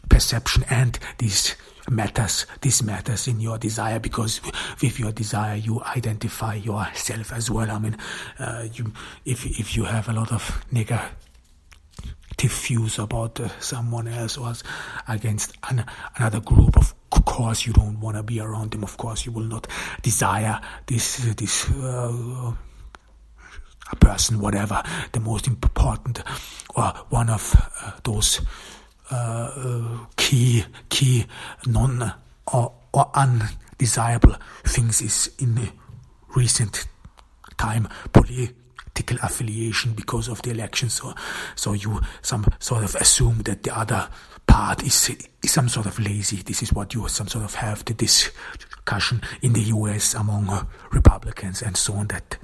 perception 0.09 0.65
and 0.71 0.99
this 1.19 1.57
matters 1.91 2.47
this 2.61 2.83
matters 2.83 3.29
in 3.29 3.41
your 3.41 3.59
desire 3.59 3.99
because 3.99 4.41
with 4.83 4.99
your 4.99 5.13
desire 5.13 5.57
you 5.57 5.81
identify 5.83 6.55
yourself 6.55 7.33
as 7.33 7.51
well 7.51 7.71
i 7.71 7.79
mean 7.79 7.97
uh, 8.39 8.67
you 8.73 8.93
if 9.25 9.47
if 9.47 9.77
you 9.77 9.85
have 9.85 10.09
a 10.09 10.13
lot 10.13 10.33
of 10.33 10.65
negative 10.73 11.13
views 12.39 12.99
about 12.99 13.39
uh, 13.41 13.49
someone 13.61 14.09
else 14.09 14.37
or 14.37 14.53
against 15.09 15.55
an, 15.71 15.85
another 16.17 16.41
group 16.41 16.77
of 16.77 16.95
course 17.37 17.67
you 17.67 17.73
don't 17.73 18.01
want 18.01 18.17
to 18.17 18.23
be 18.23 18.41
around 18.41 18.71
them. 18.71 18.83
Of 18.83 18.97
course 18.97 19.27
you 19.27 19.33
will 19.33 19.45
not 19.45 19.67
desire 20.03 20.61
this 20.87 21.19
this 21.35 21.71
uh, 21.71 22.53
a 23.93 23.97
person, 23.97 24.41
whatever. 24.41 24.83
The 25.13 25.21
most 25.21 25.47
important 25.47 26.23
or 26.75 26.93
one 27.11 27.29
of 27.29 27.55
uh, 27.83 27.93
those 28.05 28.41
key 30.17 30.65
key 30.89 31.27
non 31.67 32.13
or, 32.53 32.73
or 32.93 33.11
undesirable 33.15 34.37
things 34.65 35.01
is 35.03 35.31
in 35.39 35.71
recent 36.35 36.87
time 37.57 37.89
political 38.13 39.19
affiliation 39.23 39.93
because 39.93 40.29
of 40.29 40.43
the 40.43 40.51
election. 40.51 40.89
So 40.89 41.15
so 41.55 41.73
you 41.73 42.01
some 42.23 42.45
sort 42.59 42.85
of 42.85 42.95
assume 42.97 43.39
that 43.45 43.63
the 43.63 43.77
other 43.77 44.09
part 44.47 44.83
is, 44.83 45.11
is 45.43 45.51
some 45.51 45.69
sort 45.69 45.87
of 45.87 45.99
lazy. 45.99 46.37
This 46.37 46.63
is 46.63 46.73
what 46.73 46.95
you 46.95 47.09
some 47.09 47.29
sort 47.29 47.45
of 47.45 47.55
have 47.57 47.85
the 47.85 47.95
discussion 47.95 49.23
in 49.43 49.53
the 49.53 49.63
U.S. 49.63 50.15
among 50.15 50.49
uh, 50.49 50.65
Republicans 50.93 51.63
and 51.63 51.77
so 51.77 51.95
on 51.95 52.07
that 52.09 52.37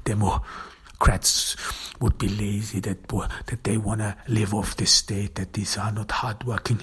Democrats 1.03 1.57
would 2.01 2.17
be 2.17 2.29
lazy, 2.29 2.79
that 2.79 3.09
that 3.09 3.65
they 3.65 3.77
want 3.77 4.01
to 4.01 4.17
live 4.29 4.55
off 4.55 4.77
the 4.77 4.87
state, 4.87 5.35
that 5.35 5.53
these 5.53 5.77
are 5.77 5.91
not 5.91 6.13
hardworking 6.13 6.81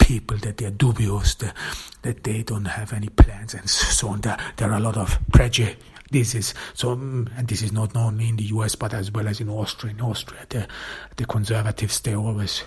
people, 0.00 0.36
that 0.38 0.56
they 0.56 0.64
are 0.66 0.72
dubious, 0.72 1.36
that, 1.36 1.54
that 2.02 2.24
they 2.24 2.42
don't 2.42 2.64
have 2.64 2.92
any 2.92 3.08
plans 3.08 3.54
and 3.54 3.70
so 3.70 4.08
on. 4.08 4.20
There, 4.20 4.36
there 4.56 4.72
are 4.72 4.78
a 4.78 4.80
lot 4.80 4.96
of 4.96 5.16
prejudice 5.32 5.76
this 6.10 6.34
is 6.34 6.54
so, 6.74 6.96
mm, 6.96 7.30
and 7.38 7.46
this 7.48 7.62
is 7.62 7.72
not 7.72 7.96
only 7.96 8.28
in 8.28 8.36
the 8.36 8.44
US 8.56 8.74
but 8.74 8.92
as 8.92 9.12
well 9.12 9.28
as 9.28 9.40
in 9.40 9.48
Austria. 9.48 9.92
In 9.92 10.00
Austria, 10.00 10.44
the 10.48 10.66
the 11.16 11.24
conservatives 11.24 12.00
they 12.00 12.16
always 12.16 12.64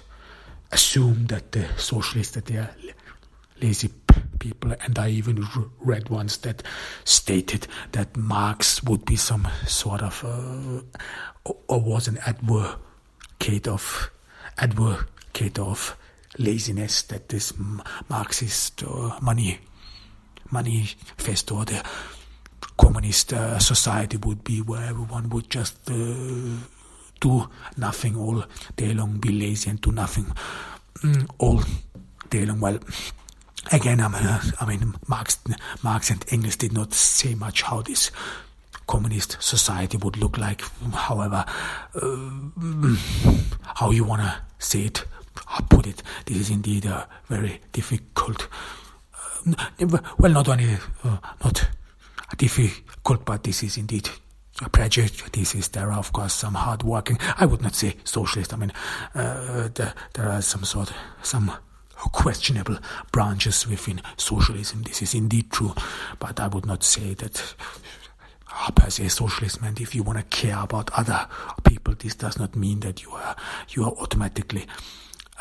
assume 0.71 1.27
that 1.27 1.51
the 1.51 1.67
socialists 1.77 2.33
that 2.35 2.45
they 2.45 2.55
are 2.57 2.69
lazy 3.61 3.89
people, 4.39 4.73
and 4.81 4.97
I 4.97 5.09
even 5.09 5.45
read 5.79 6.09
once 6.09 6.37
that 6.37 6.63
stated 7.03 7.67
that 7.91 8.15
Marx 8.15 8.83
would 8.83 9.05
be 9.05 9.15
some 9.15 9.47
sort 9.67 10.01
of 10.01 10.23
uh, 10.23 11.51
or 11.67 11.79
was 11.79 12.07
an 12.07 12.17
advocate 12.25 13.67
of 13.67 14.11
advocate 14.57 15.59
of 15.59 15.97
laziness. 16.37 17.03
That 17.03 17.29
this 17.29 17.53
Marxist 18.09 18.83
uh, 18.83 19.19
money 19.21 19.59
manifesto, 20.51 21.63
the 21.63 21.83
communist 22.77 23.33
uh, 23.33 23.59
society 23.59 24.17
would 24.17 24.43
be 24.43 24.61
where 24.61 24.83
everyone 24.83 25.29
would 25.29 25.49
just 25.49 25.89
uh, 25.89 25.93
do 27.19 27.49
nothing 27.77 28.15
all 28.15 28.43
day 28.75 28.93
long, 28.93 29.17
be 29.17 29.31
lazy 29.31 29.69
and 29.69 29.81
do 29.81 29.91
nothing 29.91 30.25
mm, 30.99 31.29
all 31.37 31.61
day 32.29 32.45
long. 32.45 32.59
Well, 32.59 32.79
again, 33.71 34.01
I 34.01 34.07
mean, 34.07 34.23
uh, 34.23 34.41
I 34.59 34.65
mean, 34.65 34.95
Marx, 35.07 35.37
Marx 35.83 36.09
and 36.09 36.23
Engels 36.31 36.55
did 36.55 36.73
not 36.73 36.93
say 36.93 37.35
much 37.35 37.61
how 37.63 37.81
this 37.81 38.11
communist 38.87 39.41
society 39.41 39.97
would 39.97 40.17
look 40.17 40.37
like. 40.37 40.61
However, 40.93 41.45
uh, 41.95 42.95
how 43.75 43.91
you 43.91 44.03
want 44.03 44.21
to 44.21 44.35
say 44.59 44.83
it, 44.83 45.05
I 45.47 45.61
put 45.69 45.87
it, 45.87 46.03
this 46.25 46.37
is 46.37 46.49
indeed 46.49 46.85
a 46.85 47.07
very 47.27 47.61
difficult. 47.71 48.47
Uh, 49.45 49.99
well, 50.17 50.31
not 50.31 50.47
only 50.47 50.77
uh, 51.03 51.17
not 51.43 51.67
difficult, 52.37 53.25
but 53.25 53.43
this 53.43 53.63
is 53.63 53.77
indeed 53.77 54.09
prejudices. 54.71 55.67
There 55.69 55.91
are, 55.91 55.99
of 55.99 56.13
course, 56.13 56.33
some 56.33 56.53
hard-working. 56.53 57.19
I 57.37 57.45
would 57.45 57.61
not 57.61 57.75
say 57.75 57.95
socialist. 58.03 58.53
I 58.53 58.57
mean, 58.57 58.71
uh, 59.13 59.69
there, 59.73 59.93
there 60.13 60.29
are 60.29 60.41
some 60.41 60.63
sort, 60.63 60.93
some 61.21 61.51
questionable 62.11 62.77
branches 63.11 63.67
within 63.67 64.01
socialism. 64.17 64.83
This 64.83 65.01
is 65.01 65.13
indeed 65.13 65.51
true, 65.51 65.73
but 66.19 66.39
I 66.39 66.47
would 66.47 66.65
not 66.65 66.83
say 66.83 67.13
that 67.15 67.55
uh, 68.51 68.71
per 68.71 68.89
se 68.89 69.09
socialism. 69.09 69.63
And 69.65 69.79
if 69.79 69.95
you 69.95 70.03
want 70.03 70.19
to 70.19 70.25
care 70.37 70.59
about 70.59 70.91
other 70.97 71.27
people, 71.63 71.93
this 71.97 72.15
does 72.15 72.39
not 72.39 72.55
mean 72.55 72.79
that 72.81 73.03
you 73.03 73.11
are 73.11 73.35
you 73.69 73.83
are 73.83 73.91
automatically 73.91 74.65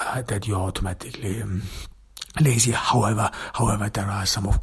uh, 0.00 0.22
that 0.22 0.46
you 0.46 0.54
are 0.56 0.62
automatically 0.62 1.40
um, 1.42 1.62
lazy. 2.40 2.72
However, 2.72 3.30
however, 3.52 3.88
there 3.88 4.06
are 4.06 4.26
some 4.26 4.46
of 4.46 4.60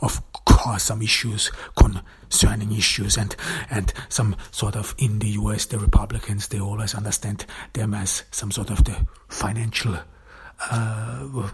of 0.00 0.20
course 0.32 0.84
some 0.84 1.02
issues 1.02 1.50
concerning 1.76 2.72
issues 2.72 3.16
and 3.16 3.34
and 3.70 3.92
some 4.08 4.36
sort 4.50 4.76
of 4.76 4.94
in 4.98 5.18
the 5.18 5.28
US 5.30 5.66
the 5.66 5.78
Republicans 5.78 6.48
they 6.48 6.60
always 6.60 6.94
understand 6.94 7.46
them 7.72 7.94
as 7.94 8.24
some 8.30 8.50
sort 8.50 8.70
of 8.70 8.84
the 8.84 9.06
financial 9.28 9.96
uh, 10.70 11.50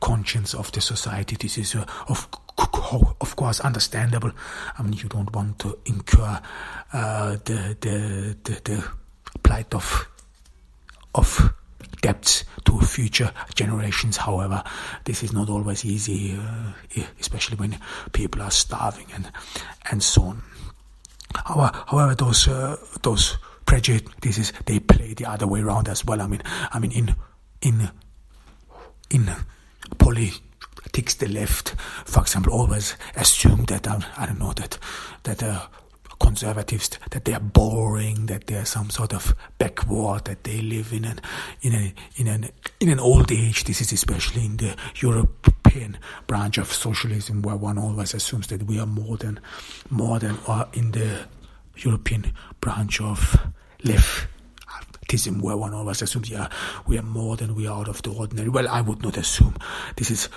conscience 0.00 0.54
of 0.54 0.72
the 0.72 0.80
society. 0.80 1.36
This 1.36 1.58
is 1.58 1.74
uh, 1.74 1.84
of 2.08 2.28
of 3.20 3.36
course 3.36 3.60
understandable. 3.60 4.32
I 4.78 4.82
mean 4.82 4.94
you 4.94 5.08
don't 5.08 5.32
want 5.34 5.58
to 5.60 5.78
incur 5.86 6.40
uh, 6.92 7.30
the, 7.44 7.76
the 7.80 8.36
the 8.44 8.60
the 8.64 8.84
plight 9.42 9.74
of 9.74 10.08
of 11.14 11.54
debts 12.02 12.44
to 12.64 12.80
future 12.80 13.32
generations. 13.54 14.16
However, 14.16 14.62
this 15.04 15.22
is 15.22 15.32
not 15.32 15.48
always 15.48 15.84
easy, 15.84 16.36
uh, 16.36 17.02
especially 17.20 17.56
when 17.56 17.78
people 18.12 18.42
are 18.42 18.50
starving 18.50 19.06
and 19.14 19.30
and 19.90 20.02
so 20.02 20.22
on. 20.22 20.42
However, 21.34 21.84
however 21.86 22.14
those 22.14 22.48
uh, 22.48 22.76
those 23.02 23.38
prejudices 23.66 24.52
they 24.66 24.80
play 24.80 25.14
the 25.14 25.26
other 25.26 25.46
way 25.46 25.60
around 25.60 25.88
as 25.88 26.04
well. 26.04 26.20
I 26.20 26.26
mean, 26.26 26.42
I 26.72 26.78
mean 26.78 26.92
in 26.92 27.14
in 27.60 27.90
in 29.10 29.30
politics, 29.98 31.14
the 31.16 31.28
left, 31.28 31.74
for 32.04 32.22
example, 32.22 32.52
always 32.52 32.96
assume 33.16 33.64
that 33.66 33.86
um, 33.88 34.04
I 34.16 34.26
don't 34.26 34.38
know 34.38 34.52
that 34.52 34.78
that 35.24 35.42
uh, 35.42 35.66
conservatives 36.18 36.90
that 37.10 37.24
they 37.24 37.32
are 37.32 37.40
boring, 37.40 38.26
that 38.26 38.46
they 38.46 38.56
are 38.56 38.64
some 38.64 38.90
sort 38.90 39.12
of 39.12 39.34
backward, 39.58 40.24
that 40.26 40.44
they 40.44 40.60
live 40.60 40.92
in 40.92 41.04
an 41.04 41.20
in 41.62 41.74
a 41.74 41.94
in 42.16 42.28
an 42.28 42.50
in 42.78 42.88
an 42.88 43.00
old 43.00 43.32
age. 43.32 43.64
This 43.64 43.80
is 43.80 43.92
especially 43.92 44.46
in 44.46 44.56
the 44.58 44.76
European 44.96 45.98
branch 46.26 46.58
of 46.58 46.72
socialism, 46.72 47.42
where 47.42 47.56
one 47.56 47.78
always 47.78 48.14
assumes 48.14 48.46
that 48.48 48.64
we 48.64 48.78
are 48.78 48.86
more 48.86 49.16
than 49.16 49.40
more 49.90 50.18
than 50.18 50.38
or 50.46 50.68
in 50.72 50.92
the 50.92 51.26
European 51.76 52.32
branch 52.60 53.00
of 53.00 53.36
leftism, 55.10 55.40
where 55.42 55.56
one 55.56 55.74
always 55.74 56.02
assumes, 56.02 56.30
yeah, 56.30 56.48
we 56.86 56.98
are 56.98 57.02
more 57.02 57.36
than 57.36 57.54
we 57.54 57.66
are 57.66 57.80
out 57.80 57.88
of 57.88 58.02
the 58.02 58.10
ordinary. 58.10 58.48
Well, 58.48 58.68
I 58.68 58.80
would 58.80 59.02
not 59.02 59.16
assume 59.16 59.56
this 59.96 60.10
is 60.10 60.28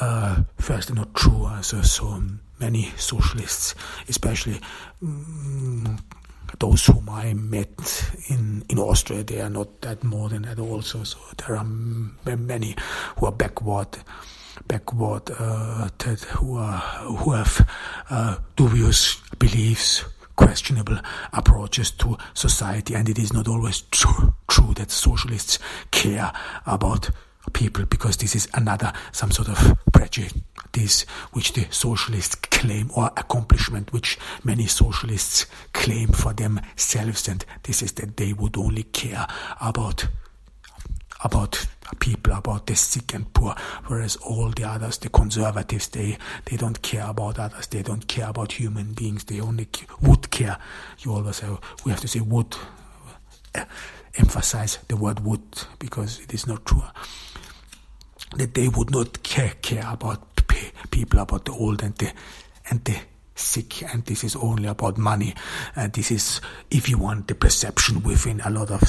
uh, 0.00 0.42
first 0.58 0.92
not 0.94 1.14
true. 1.14 1.46
As 1.48 1.72
uh, 1.72 1.82
so 1.82 2.22
many 2.58 2.90
socialists, 2.96 3.74
especially 4.08 4.60
um, 5.02 5.98
those 6.58 6.86
whom 6.86 7.08
I 7.08 7.34
met 7.34 8.10
in, 8.28 8.64
in 8.68 8.78
Austria, 8.78 9.22
they 9.22 9.40
are 9.40 9.50
not 9.50 9.80
that 9.82 10.02
modern 10.04 10.44
at 10.44 10.58
all. 10.58 10.82
So, 10.82 11.04
so 11.04 11.18
there 11.36 11.56
are 11.56 11.64
many 11.64 12.76
who 13.18 13.26
are 13.26 13.32
backward, 13.32 13.88
backward, 14.66 15.30
uh, 15.38 15.88
that 15.98 16.20
who 16.20 16.56
are 16.56 16.78
who 16.78 17.32
have 17.32 17.68
uh, 18.10 18.36
dubious 18.56 19.20
beliefs 19.38 20.04
questionable 20.36 20.98
approaches 21.32 21.90
to 21.92 22.16
society, 22.34 22.94
and 22.94 23.08
it 23.08 23.18
is 23.18 23.32
not 23.32 23.48
always 23.48 23.82
true, 23.90 24.34
true 24.48 24.74
that 24.74 24.90
socialists 24.90 25.58
care 25.90 26.32
about 26.66 27.10
people 27.52 27.84
because 27.86 28.16
this 28.16 28.34
is 28.34 28.48
another 28.54 28.92
some 29.12 29.30
sort 29.30 29.48
of 29.48 29.78
prejudice 29.92 31.02
which 31.32 31.52
the 31.52 31.66
socialists 31.70 32.34
claim 32.34 32.90
or 32.96 33.06
accomplishment 33.16 33.92
which 33.92 34.18
many 34.44 34.66
socialists 34.66 35.46
claim 35.72 36.08
for 36.08 36.32
themselves 36.32 37.28
and 37.28 37.44
this 37.62 37.82
is 37.82 37.92
that 37.92 38.16
they 38.16 38.32
would 38.32 38.56
only 38.56 38.82
care 38.82 39.26
about 39.60 40.08
about 41.22 41.66
people, 41.98 42.32
about 42.32 42.66
the 42.66 42.74
sick 42.74 43.14
and 43.14 43.32
poor, 43.32 43.54
whereas 43.86 44.16
all 44.16 44.50
the 44.50 44.64
others, 44.64 44.98
the 44.98 45.08
conservatives, 45.08 45.88
they, 45.88 46.18
they 46.46 46.56
don't 46.56 46.80
care 46.82 47.06
about 47.06 47.38
others, 47.38 47.66
they 47.68 47.82
don't 47.82 48.06
care 48.08 48.28
about 48.28 48.52
human 48.52 48.92
beings, 48.92 49.24
they 49.24 49.40
only 49.40 49.68
would 50.02 50.30
care. 50.30 50.58
You 51.00 51.14
always 51.14 51.40
have, 51.40 51.60
we 51.84 51.92
have 51.92 52.00
to 52.00 52.08
say 52.08 52.20
would, 52.20 52.56
uh, 53.54 53.64
emphasize 54.16 54.78
the 54.88 54.96
word 54.96 55.20
would, 55.20 55.42
because 55.78 56.20
it 56.20 56.34
is 56.34 56.46
not 56.46 56.64
true. 56.66 56.82
That 58.36 58.54
they 58.54 58.68
would 58.68 58.90
not 58.90 59.22
care, 59.22 59.54
care 59.62 59.86
about 59.88 60.36
people, 60.90 61.20
about 61.20 61.44
the 61.44 61.52
old 61.52 61.82
and 61.82 61.94
the, 61.96 62.12
and 62.70 62.84
the 62.84 62.96
sick 63.36 63.82
and 63.92 64.04
this 64.06 64.24
is 64.24 64.34
only 64.36 64.66
about 64.66 64.96
money 64.96 65.34
and 65.76 65.92
this 65.92 66.10
is 66.10 66.40
if 66.70 66.88
you 66.88 66.96
want 66.96 67.28
the 67.28 67.34
perception 67.34 68.02
within 68.02 68.40
a 68.40 68.50
lot 68.50 68.70
of 68.70 68.80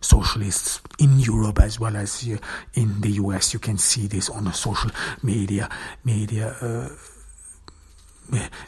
socialists 0.00 0.80
in 0.98 1.18
Europe 1.18 1.60
as 1.60 1.80
well 1.80 1.96
as 1.96 2.26
in 2.74 3.00
the 3.00 3.10
US. 3.22 3.52
You 3.52 3.58
can 3.58 3.78
see 3.78 4.06
this 4.06 4.28
on 4.28 4.44
the 4.44 4.52
social 4.52 4.90
media, 5.22 5.68
media, 6.04 6.56
uh, 6.60 6.88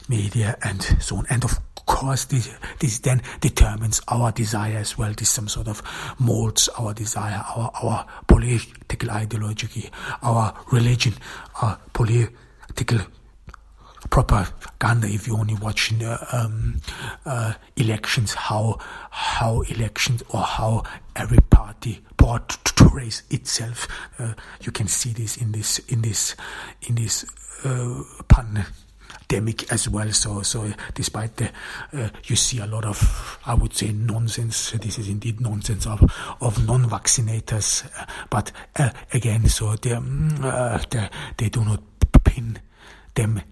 media, 0.09 0.57
and 0.62 0.83
so 1.01 1.16
on. 1.16 1.27
And 1.29 1.45
of 1.45 1.59
course, 1.87 2.25
this, 2.27 2.55
this 2.79 2.99
then 3.01 3.23
determines 3.40 4.01
our 4.09 4.33
desire 4.33 4.79
as 4.79 4.97
well. 4.97 5.12
This 5.12 5.31
some 5.31 5.49
sort 5.49 5.69
of 5.69 5.83
molds 6.19 6.69
our 6.79 6.95
desire, 6.95 7.43
our 7.57 7.71
our 7.83 8.07
political 8.27 9.11
ideology, 9.11 9.90
our 10.23 10.55
religion, 10.71 11.14
our 11.62 11.79
political 11.93 13.01
propaganda 14.08 15.06
if 15.06 15.26
you 15.26 15.36
only 15.36 15.54
watch 15.54 15.92
uh, 16.02 16.18
um, 16.32 16.80
uh, 17.26 17.54
elections, 17.76 18.34
how 18.34 18.78
how 19.10 19.60
elections 19.62 20.22
or 20.30 20.42
how 20.42 20.82
every 21.16 21.38
party 21.50 22.00
portrays 22.16 23.22
itself. 23.30 23.88
Uh, 24.18 24.34
you 24.62 24.72
can 24.72 24.88
see 24.88 25.12
this 25.12 25.36
in 25.36 25.52
this 25.52 25.78
in 25.88 26.02
this 26.02 26.36
in 26.82 26.94
this 26.94 27.26
uh, 27.64 28.02
pandemic 28.28 29.70
as 29.72 29.88
well. 29.88 30.10
So, 30.12 30.42
so 30.42 30.72
despite 30.94 31.36
the, 31.36 31.50
uh, 31.92 32.08
you 32.24 32.36
see 32.36 32.58
a 32.58 32.66
lot 32.66 32.84
of, 32.84 33.38
I 33.44 33.54
would 33.54 33.74
say, 33.74 33.92
nonsense. 33.92 34.72
This 34.72 34.98
is 34.98 35.08
indeed 35.08 35.40
nonsense 35.40 35.86
of 35.86 36.02
of 36.40 36.66
non-vaccinators. 36.66 37.84
But 38.30 38.52
uh, 38.76 38.90
again, 39.12 39.48
so 39.48 39.76
they, 39.76 39.90
mm, 39.90 40.90
they 40.90 41.08
they 41.36 41.48
do 41.48 41.64
not 41.64 41.82
pin 42.24 42.58
them 43.14 43.42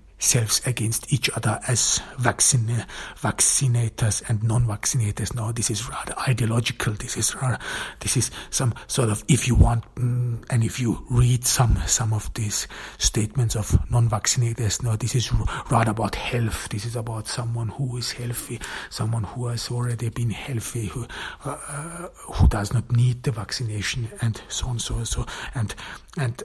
against 0.67 1.13
each 1.13 1.31
other 1.31 1.61
as 1.69 2.01
vaccine, 2.19 2.85
vaccinators 3.17 4.29
and 4.29 4.43
non-vaccinators. 4.43 5.35
No, 5.35 5.53
this 5.53 5.71
is 5.71 5.89
rather 5.89 6.15
ideological. 6.19 6.93
This 6.95 7.17
is 7.17 7.35
rather, 7.37 7.59
this 8.01 8.17
is 8.17 8.31
some 8.51 8.75
sort 8.89 9.11
of, 9.11 9.25
if 9.29 9.47
you 9.47 9.55
want, 9.55 9.85
mm, 9.95 10.45
and 10.51 10.65
if 10.65 10.81
you 10.81 11.05
read 11.11 11.47
some 11.47 11.77
some 11.87 12.13
of 12.13 12.33
these 12.35 12.67
statements 12.99 13.55
of 13.57 13.79
non-vaccinators, 13.91 14.83
no, 14.83 14.97
this 14.97 15.15
is 15.15 15.33
rather 15.71 15.93
about 15.93 16.15
health. 16.15 16.69
This 16.69 16.85
is 16.85 16.97
about 16.97 17.29
someone 17.29 17.69
who 17.69 17.97
is 17.97 18.13
healthy, 18.13 18.61
someone 18.91 19.25
who 19.25 19.47
has 19.47 19.71
already 19.71 20.09
been 20.09 20.31
healthy, 20.31 20.87
who 20.87 21.07
uh, 21.45 21.57
uh 21.69 22.09
who 22.33 22.49
does 22.49 22.73
not 22.73 22.91
need 22.91 23.23
the 23.23 23.31
vaccination, 23.31 24.09
and 24.21 24.41
so 24.49 24.67
on, 24.69 24.79
so 24.79 25.05
so, 25.05 25.25
and 25.55 25.75
and 26.17 26.43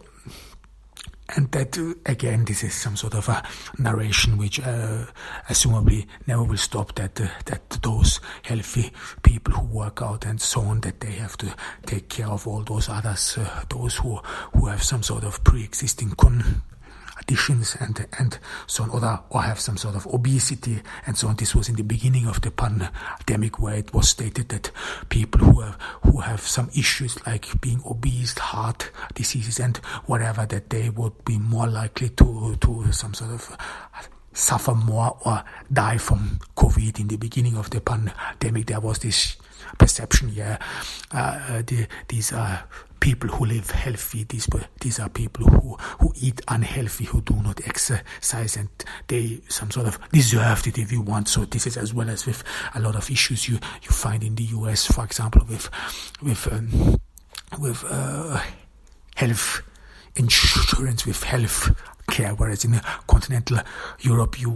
and 1.30 1.52
that 1.52 1.78
again 2.06 2.46
this 2.46 2.64
is 2.64 2.74
some 2.74 2.96
sort 2.96 3.14
of 3.14 3.28
a 3.30 3.44
narration 3.78 4.38
which 4.38 4.60
uh, 4.60 5.06
assumably 5.50 6.06
never 6.28 6.44
will 6.44 6.58
stop 6.58 6.94
that 6.96 7.20
uh, 7.20 7.28
that 7.46 7.70
those 7.82 8.20
healthy 8.44 8.92
people 9.22 9.54
who 9.54 9.66
work 9.78 10.02
out 10.02 10.26
and 10.26 10.42
so 10.42 10.62
on 10.62 10.82
that 10.82 11.00
they 11.00 11.12
have 11.12 11.38
to 11.38 11.54
take 11.86 12.10
care 12.10 12.28
of 12.28 12.48
all 12.48 12.62
those 12.64 12.90
others 12.90 13.38
uh, 13.38 13.64
those 13.70 13.96
who 13.96 14.18
who 14.54 14.68
have 14.68 14.84
some 14.84 15.02
sort 15.04 15.24
of 15.24 15.44
pre-existing 15.44 16.10
con 16.12 16.62
additions 17.24 17.76
and 17.80 18.06
and 18.20 18.38
so 18.68 18.84
on, 18.84 18.90
or, 18.92 19.24
or 19.30 19.42
have 19.42 19.60
some 19.60 19.78
sort 19.78 19.96
of 19.96 20.06
obesity 20.08 20.82
and 21.06 21.18
so 21.18 21.28
on. 21.28 21.36
This 21.36 21.56
was 21.56 21.70
in 21.70 21.76
the 21.76 21.84
beginning 21.84 22.28
of 22.28 22.42
the 22.42 22.52
pandemic, 22.52 23.60
where 23.60 23.76
it 23.76 23.94
was 23.94 24.10
stated 24.10 24.50
that 24.50 24.72
people 25.10 25.42
who 25.42 25.62
have 25.62 25.78
who 26.04 26.20
have 26.22 26.42
some 26.42 26.70
issues 26.76 27.18
like 27.26 27.60
being 27.62 27.82
obese, 27.86 28.38
heart 28.38 28.92
diseases, 29.14 29.60
and 29.60 29.78
whatever, 30.06 30.46
that 30.46 30.70
they 30.70 30.90
would 30.90 31.24
be 31.26 31.40
more 31.40 31.68
likely 31.68 32.10
to 32.10 32.56
to 32.62 32.92
some 32.92 33.14
sort 33.14 33.32
of 33.32 33.58
suffer 34.34 34.74
more 34.74 35.18
or 35.26 35.44
die 35.72 35.98
from 35.98 36.40
COVID. 36.58 37.00
In 37.00 37.08
the 37.08 37.18
beginning 37.18 37.58
of 37.58 37.70
the 37.70 37.82
pandemic, 37.82 38.68
there 38.68 38.80
was 38.80 39.00
this 39.00 39.38
perception, 39.78 40.30
yeah, 40.30 40.58
uh, 41.12 41.62
the, 41.66 41.88
these 42.08 42.34
are 42.34 42.64
people 43.04 43.28
who 43.28 43.46
live 43.46 43.70
healthy. 43.70 44.24
These 44.24 44.48
these 44.80 44.98
are 45.00 45.10
people 45.10 45.46
who 45.46 45.76
who 46.00 46.14
eat 46.22 46.40
unhealthy, 46.48 47.04
who 47.04 47.22
do 47.22 47.36
not 47.44 47.60
exercise, 47.68 48.56
and 48.56 48.70
they 49.08 49.42
some 49.50 49.72
sort 49.72 49.88
of 49.88 50.00
deserved 50.12 50.68
it 50.68 50.78
if 50.78 50.92
you 50.92 51.02
want. 51.02 51.28
So 51.28 51.44
this 51.46 51.68
is 51.68 51.76
as 51.76 51.94
well 51.94 52.10
as 52.10 52.26
with 52.26 52.44
a 52.76 52.80
lot 52.80 52.96
of 52.96 53.12
issues 53.12 53.48
you 53.50 53.56
you 53.82 53.90
find 53.90 54.24
in 54.24 54.36
the 54.36 54.44
U.S. 54.44 54.86
For 54.86 55.04
example, 55.04 55.44
with 55.50 55.70
with 56.22 56.52
um, 56.52 56.98
with 57.60 57.84
uh, 57.90 58.42
health 59.16 59.62
insurance, 60.16 61.06
with 61.06 61.24
health 61.24 61.72
care. 62.08 62.34
Whereas 62.36 62.66
in 62.66 62.80
continental 63.08 63.60
Europe, 64.00 64.40
you 64.40 64.52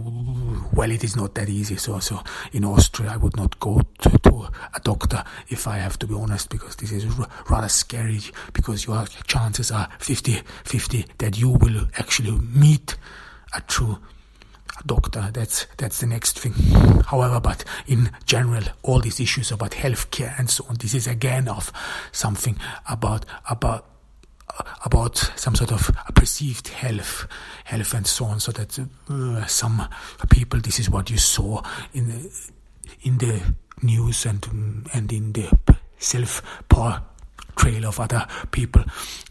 well, 0.72 0.90
it 0.90 1.04
is 1.04 1.16
not 1.16 1.34
that 1.34 1.48
easy. 1.48 1.76
So, 1.76 1.98
so 1.98 2.20
in 2.52 2.64
Austria, 2.64 3.10
I 3.12 3.16
would 3.16 3.36
not 3.36 3.58
go 3.60 3.80
to, 4.00 4.10
to 4.10 4.48
a 4.74 4.80
doctor 4.80 5.24
if 5.48 5.66
I 5.66 5.78
have 5.78 5.98
to 6.00 6.06
be 6.06 6.14
honest, 6.14 6.50
because 6.50 6.76
this 6.76 6.92
is 6.92 7.06
r- 7.18 7.28
rather 7.50 7.68
scary. 7.68 8.20
Because 8.52 8.86
your 8.86 9.04
chances 9.26 9.70
are 9.70 9.88
50-50 9.98 11.06
that 11.18 11.38
you 11.38 11.50
will 11.50 11.86
actually 11.96 12.32
meet 12.32 12.96
a 13.54 13.60
true 13.62 13.98
doctor. 14.86 15.30
That's 15.32 15.66
that's 15.76 16.00
the 16.00 16.06
next 16.06 16.38
thing. 16.38 16.52
However, 17.06 17.40
but 17.40 17.64
in 17.86 18.10
general, 18.26 18.64
all 18.82 19.00
these 19.00 19.20
issues 19.20 19.50
about 19.50 19.72
healthcare 19.72 20.38
and 20.38 20.48
so 20.50 20.64
on, 20.68 20.76
this 20.76 20.94
is 20.94 21.06
again 21.06 21.48
of 21.48 21.72
something 22.12 22.56
about 22.88 23.24
about 23.48 23.86
about 24.84 25.16
some 25.36 25.54
sort 25.54 25.72
of 25.72 25.90
perceived 26.14 26.68
health, 26.68 27.26
health 27.64 27.94
and 27.94 28.06
so 28.06 28.26
on. 28.26 28.40
So 28.40 28.52
that 28.52 28.78
uh, 29.08 29.46
some 29.46 29.88
people, 30.30 30.60
this 30.60 30.78
is 30.78 30.90
what 30.90 31.10
you 31.10 31.18
saw 31.18 31.62
in 31.92 32.08
the, 32.08 32.50
in 33.02 33.18
the 33.18 33.42
news 33.82 34.26
and 34.26 34.44
and 34.92 35.12
in 35.12 35.32
the 35.32 35.78
self 35.98 36.42
trail 37.58 37.86
of 37.86 38.00
other 38.00 38.26
people 38.50 38.82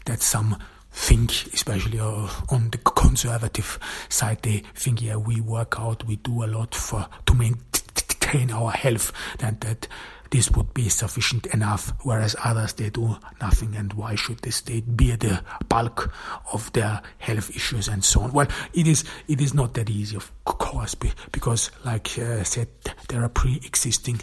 that 0.04 0.20
some 0.22 0.56
think, 0.92 1.30
especially 1.52 1.98
uh, 1.98 2.28
on 2.50 2.70
the 2.70 2.78
conservative 2.78 3.78
side, 4.08 4.38
they 4.42 4.62
think, 4.74 5.02
yeah, 5.02 5.16
we 5.16 5.40
work 5.40 5.78
out, 5.78 6.04
we 6.04 6.16
do 6.16 6.44
a 6.44 6.46
lot 6.46 6.74
for 6.74 7.06
to 7.26 7.34
maintain 7.34 8.50
our 8.50 8.70
health, 8.70 9.12
and 9.40 9.60
that 9.60 9.88
this 10.30 10.50
would 10.50 10.74
be 10.74 10.88
sufficient 10.88 11.46
enough, 11.46 11.92
whereas 12.02 12.36
others 12.44 12.74
they 12.74 12.90
do 12.90 13.16
nothing. 13.40 13.74
And 13.76 13.92
why 13.94 14.14
should 14.14 14.38
the 14.38 14.52
state 14.52 14.96
bear 14.96 15.16
the 15.16 15.42
bulk 15.68 16.12
of 16.52 16.72
their 16.72 17.00
health 17.18 17.50
issues 17.54 17.88
and 17.88 18.04
so 18.04 18.22
on? 18.22 18.32
Well, 18.32 18.48
it 18.72 18.86
is 18.86 19.04
it 19.26 19.40
is 19.40 19.54
not 19.54 19.74
that 19.74 19.90
easy, 19.90 20.16
of 20.16 20.30
course, 20.44 20.94
because, 20.94 21.70
like 21.84 22.18
I 22.18 22.40
uh, 22.40 22.44
said, 22.44 22.68
there 23.08 23.22
are 23.22 23.28
pre-existing 23.28 24.20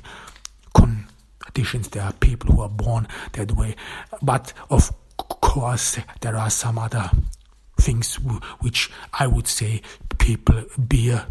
conditions. 0.73 1.89
There 1.89 2.03
are 2.03 2.13
people 2.13 2.53
who 2.53 2.61
are 2.61 2.69
born 2.69 3.07
that 3.33 3.51
way, 3.53 3.75
but 4.21 4.53
of 4.69 4.91
course, 5.17 5.97
there 6.21 6.35
are 6.35 6.49
some 6.49 6.77
other 6.77 7.09
things 7.79 8.15
which 8.61 8.91
I 9.13 9.27
would 9.27 9.47
say 9.47 9.81
people 10.17 10.63
bear 10.77 11.27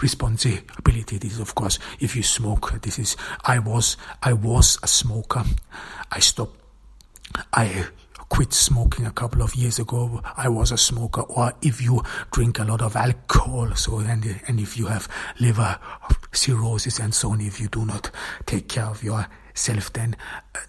responsibility. 0.00 1.18
This 1.18 1.34
is, 1.34 1.40
of 1.40 1.54
course, 1.54 1.78
if 2.00 2.16
you 2.16 2.22
smoke. 2.22 2.80
This 2.82 2.98
is 2.98 3.16
I 3.44 3.58
was 3.58 3.96
I 4.22 4.32
was 4.32 4.78
a 4.82 4.88
smoker. 4.88 5.44
I 6.10 6.20
stopped. 6.20 6.60
I 7.52 7.86
quit 8.28 8.52
smoking 8.52 9.06
a 9.06 9.10
couple 9.10 9.42
of 9.42 9.54
years 9.54 9.78
ago. 9.78 10.20
I 10.36 10.48
was 10.48 10.72
a 10.72 10.76
smoker. 10.78 11.22
Or 11.22 11.52
if 11.62 11.80
you 11.80 12.02
drink 12.32 12.58
a 12.58 12.64
lot 12.64 12.82
of 12.82 12.96
alcohol, 12.96 13.74
so 13.74 13.98
and 13.98 14.40
and 14.46 14.60
if 14.60 14.76
you 14.76 14.86
have 14.86 15.08
liver 15.40 15.78
cirrhosis 16.32 16.98
and 16.98 17.14
so 17.14 17.30
on, 17.30 17.40
if 17.40 17.60
you 17.60 17.68
do 17.68 17.84
not 17.84 18.10
take 18.46 18.68
care 18.68 18.86
of 18.86 19.02
yourself, 19.02 19.92
then 19.92 20.16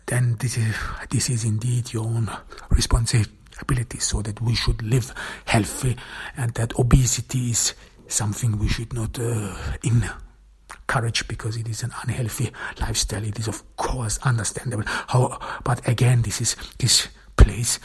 then 0.05 0.37
this 0.39 0.57
is 0.57 0.75
this 1.09 1.29
is 1.29 1.43
indeed 1.43 1.93
your 1.93 2.05
own 2.05 2.29
responsibility. 2.69 3.99
So 3.99 4.21
that 4.21 4.41
we 4.41 4.53
should 4.53 4.81
live 4.83 5.13
healthy, 5.45 5.97
and 6.37 6.53
that 6.55 6.77
obesity 6.77 7.51
is 7.51 7.73
something 8.07 8.57
we 8.57 8.67
should 8.67 8.93
not 8.93 9.19
uh, 9.19 9.55
encourage 9.83 11.27
because 11.27 11.57
it 11.57 11.67
is 11.67 11.83
an 11.83 11.91
unhealthy 12.03 12.51
lifestyle. 12.79 13.23
It 13.23 13.39
is, 13.39 13.47
of 13.47 13.63
course, 13.77 14.17
understandable. 14.23 14.83
How, 14.85 15.39
but 15.63 15.87
again, 15.87 16.21
this 16.21 16.41
is 16.41 16.55
this 16.79 17.07
place 17.35 17.79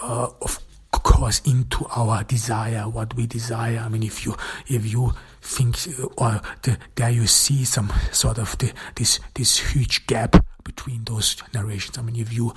uh, 0.00 0.28
of 0.40 0.58
course 0.90 1.40
into 1.44 1.86
our 1.96 2.22
desire, 2.24 2.88
what 2.88 3.14
we 3.14 3.26
desire. 3.26 3.78
I 3.78 3.88
mean, 3.88 4.02
if 4.02 4.24
you 4.24 4.36
if 4.68 4.90
you 4.90 5.12
think 5.40 5.76
uh, 5.98 6.06
or 6.16 6.40
the, 6.62 6.78
there 6.94 7.10
you 7.10 7.26
see 7.26 7.64
some 7.64 7.92
sort 8.12 8.38
of 8.38 8.56
the, 8.58 8.72
this 8.94 9.20
this 9.34 9.58
huge 9.58 10.06
gap 10.06 10.44
between 10.64 11.04
those 11.04 11.36
narrations. 11.54 11.98
I 11.98 12.02
mean, 12.02 12.16
if 12.16 12.32
you 12.32 12.54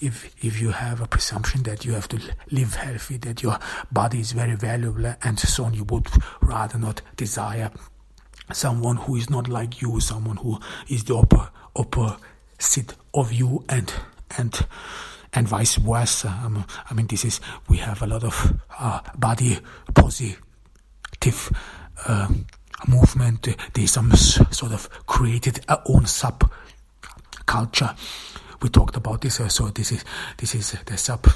if 0.00 0.34
if 0.44 0.60
you 0.60 0.70
have 0.70 1.00
a 1.00 1.06
presumption 1.06 1.62
that 1.64 1.84
you 1.84 1.92
have 1.92 2.08
to 2.08 2.20
live 2.50 2.74
healthy, 2.74 3.16
that 3.18 3.42
your 3.42 3.58
body 3.92 4.20
is 4.20 4.32
very 4.32 4.56
valuable, 4.56 5.14
and 5.22 5.38
so 5.38 5.64
on, 5.64 5.74
you 5.74 5.84
would 5.84 6.06
rather 6.40 6.78
not 6.78 7.02
desire 7.16 7.70
someone 8.52 8.96
who 8.96 9.16
is 9.16 9.30
not 9.30 9.48
like 9.48 9.80
you, 9.80 10.00
someone 10.00 10.36
who 10.36 10.58
is 10.88 11.04
the 11.04 11.16
upper 11.16 11.50
opposite 11.76 12.94
of 13.12 13.32
you, 13.32 13.64
and 13.68 13.92
and 14.38 14.66
and 15.32 15.48
vice 15.48 15.76
versa. 15.76 16.28
Um, 16.44 16.64
I 16.90 16.94
mean, 16.94 17.06
this 17.06 17.24
is 17.24 17.40
we 17.68 17.78
have 17.78 18.02
a 18.02 18.06
lot 18.06 18.24
of 18.24 18.60
uh, 18.78 19.00
body 19.16 19.58
positive. 19.94 21.52
Uh, 22.06 22.28
movement. 22.88 23.48
They 23.72 23.86
some 23.86 24.12
sort 24.12 24.72
of 24.72 24.88
created 25.06 25.64
own 25.86 26.06
sub 26.06 26.50
culture. 27.46 27.94
We 28.62 28.68
talked 28.70 28.96
about 28.96 29.20
this, 29.20 29.40
uh, 29.40 29.48
so 29.48 29.68
this 29.68 29.92
is 29.92 30.04
this 30.38 30.54
is 30.54 30.76
the 30.86 30.96
sub 30.96 31.26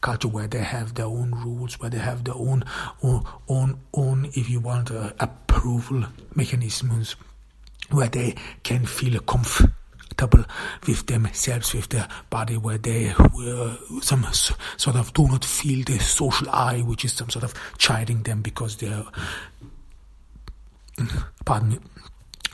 culture 0.00 0.28
where 0.28 0.46
they 0.46 0.62
have 0.62 0.94
their 0.94 1.06
own 1.06 1.30
rules, 1.32 1.80
where 1.80 1.90
they 1.90 1.98
have 1.98 2.24
their 2.24 2.34
own 2.34 2.64
own 3.02 3.24
own, 3.48 3.80
own 3.94 4.26
if 4.34 4.48
you 4.50 4.60
want, 4.60 4.90
uh, 4.90 5.12
approval 5.20 6.04
mechanisms, 6.34 7.16
where 7.90 8.08
they 8.08 8.34
can 8.62 8.84
feel 8.84 9.18
comfortable 9.20 10.44
with 10.86 11.06
themselves, 11.06 11.74
with 11.74 11.88
their 11.88 12.08
body, 12.30 12.56
where 12.56 12.78
they 12.78 13.10
uh, 13.10 13.76
some 14.00 14.24
sort 14.76 14.96
of 14.96 15.12
do 15.12 15.26
not 15.28 15.44
feel 15.44 15.84
the 15.84 15.98
social 15.98 16.48
eye, 16.50 16.80
which 16.80 17.04
is 17.04 17.12
some 17.12 17.30
sort 17.30 17.44
of 17.44 17.54
chiding 17.78 18.22
them 18.22 18.42
because 18.42 18.76
they're, 18.76 19.04
pardon 21.44 21.70
me, 21.70 21.78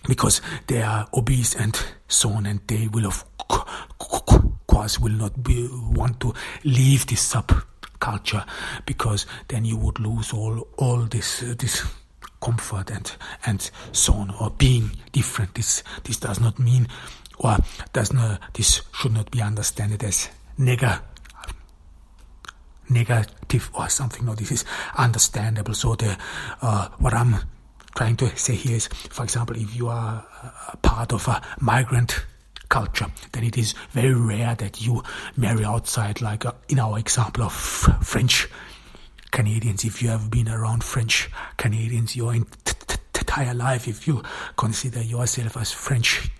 because 0.06 0.40
they 0.66 0.82
are 0.82 1.08
obese 1.14 1.54
and 1.54 1.84
so 2.12 2.30
on, 2.30 2.46
and 2.46 2.60
they 2.66 2.88
will 2.88 3.06
of 3.06 3.24
course 4.66 4.98
will 4.98 5.12
not 5.12 5.42
be 5.42 5.68
want 5.94 6.20
to 6.20 6.34
leave 6.64 7.06
this 7.06 7.32
subculture 7.32 8.46
because 8.86 9.26
then 9.48 9.64
you 9.64 9.76
would 9.76 9.98
lose 9.98 10.32
all 10.32 10.68
all 10.76 10.98
this 11.06 11.42
uh, 11.42 11.54
this 11.58 11.84
comfort 12.40 12.90
and 12.90 13.12
and 13.46 13.70
so 13.92 14.14
on 14.14 14.30
or 14.40 14.50
being 14.50 14.90
different. 15.12 15.54
This 15.54 15.82
this 16.04 16.18
does 16.18 16.40
not 16.40 16.58
mean 16.58 16.88
or 17.38 17.56
does 17.92 18.12
not 18.12 18.40
this 18.54 18.82
should 18.94 19.12
not 19.12 19.30
be 19.30 19.40
understood 19.42 20.02
as 20.02 20.28
negative 20.58 21.02
negative 22.88 23.70
or 23.74 23.88
something. 23.88 24.24
No, 24.24 24.34
this 24.34 24.52
is 24.52 24.64
understandable. 24.96 25.74
So 25.74 25.94
the 25.94 26.16
uh, 26.60 26.88
what 26.98 27.14
I'm 27.14 27.36
trying 27.94 28.16
to 28.16 28.36
say 28.36 28.54
here 28.54 28.76
is, 28.76 28.88
for 29.10 29.24
example, 29.24 29.56
if 29.56 29.74
you 29.76 29.88
are 29.88 30.26
a 30.72 30.76
part 30.78 31.12
of 31.12 31.26
a 31.28 31.42
migrant 31.60 32.24
culture, 32.68 33.06
then 33.32 33.44
it 33.44 33.58
is 33.58 33.74
very 33.90 34.14
rare 34.14 34.54
that 34.54 34.80
you 34.80 35.02
marry 35.36 35.64
outside, 35.64 36.20
like 36.20 36.46
uh, 36.46 36.52
in 36.68 36.78
our 36.78 36.98
example 36.98 37.44
of 37.44 37.52
French 37.52 38.48
Canadians. 39.30 39.84
If 39.84 40.02
you 40.02 40.08
have 40.08 40.30
been 40.30 40.48
around 40.48 40.82
French 40.82 41.30
Canadians 41.58 42.16
your 42.16 42.34
entire 42.34 43.54
life, 43.54 43.88
if 43.88 44.06
you 44.06 44.22
consider 44.56 45.02
yourself 45.02 45.56
as 45.58 45.70
French 45.70 46.30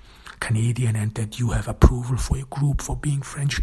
Canadian 0.41 0.97
and 0.97 1.15
that 1.15 1.39
you 1.39 1.51
have 1.51 1.69
approval 1.69 2.17
for 2.17 2.37
your 2.37 2.47
group 2.47 2.81
for 2.81 2.97
being 2.97 3.23
French 3.23 3.61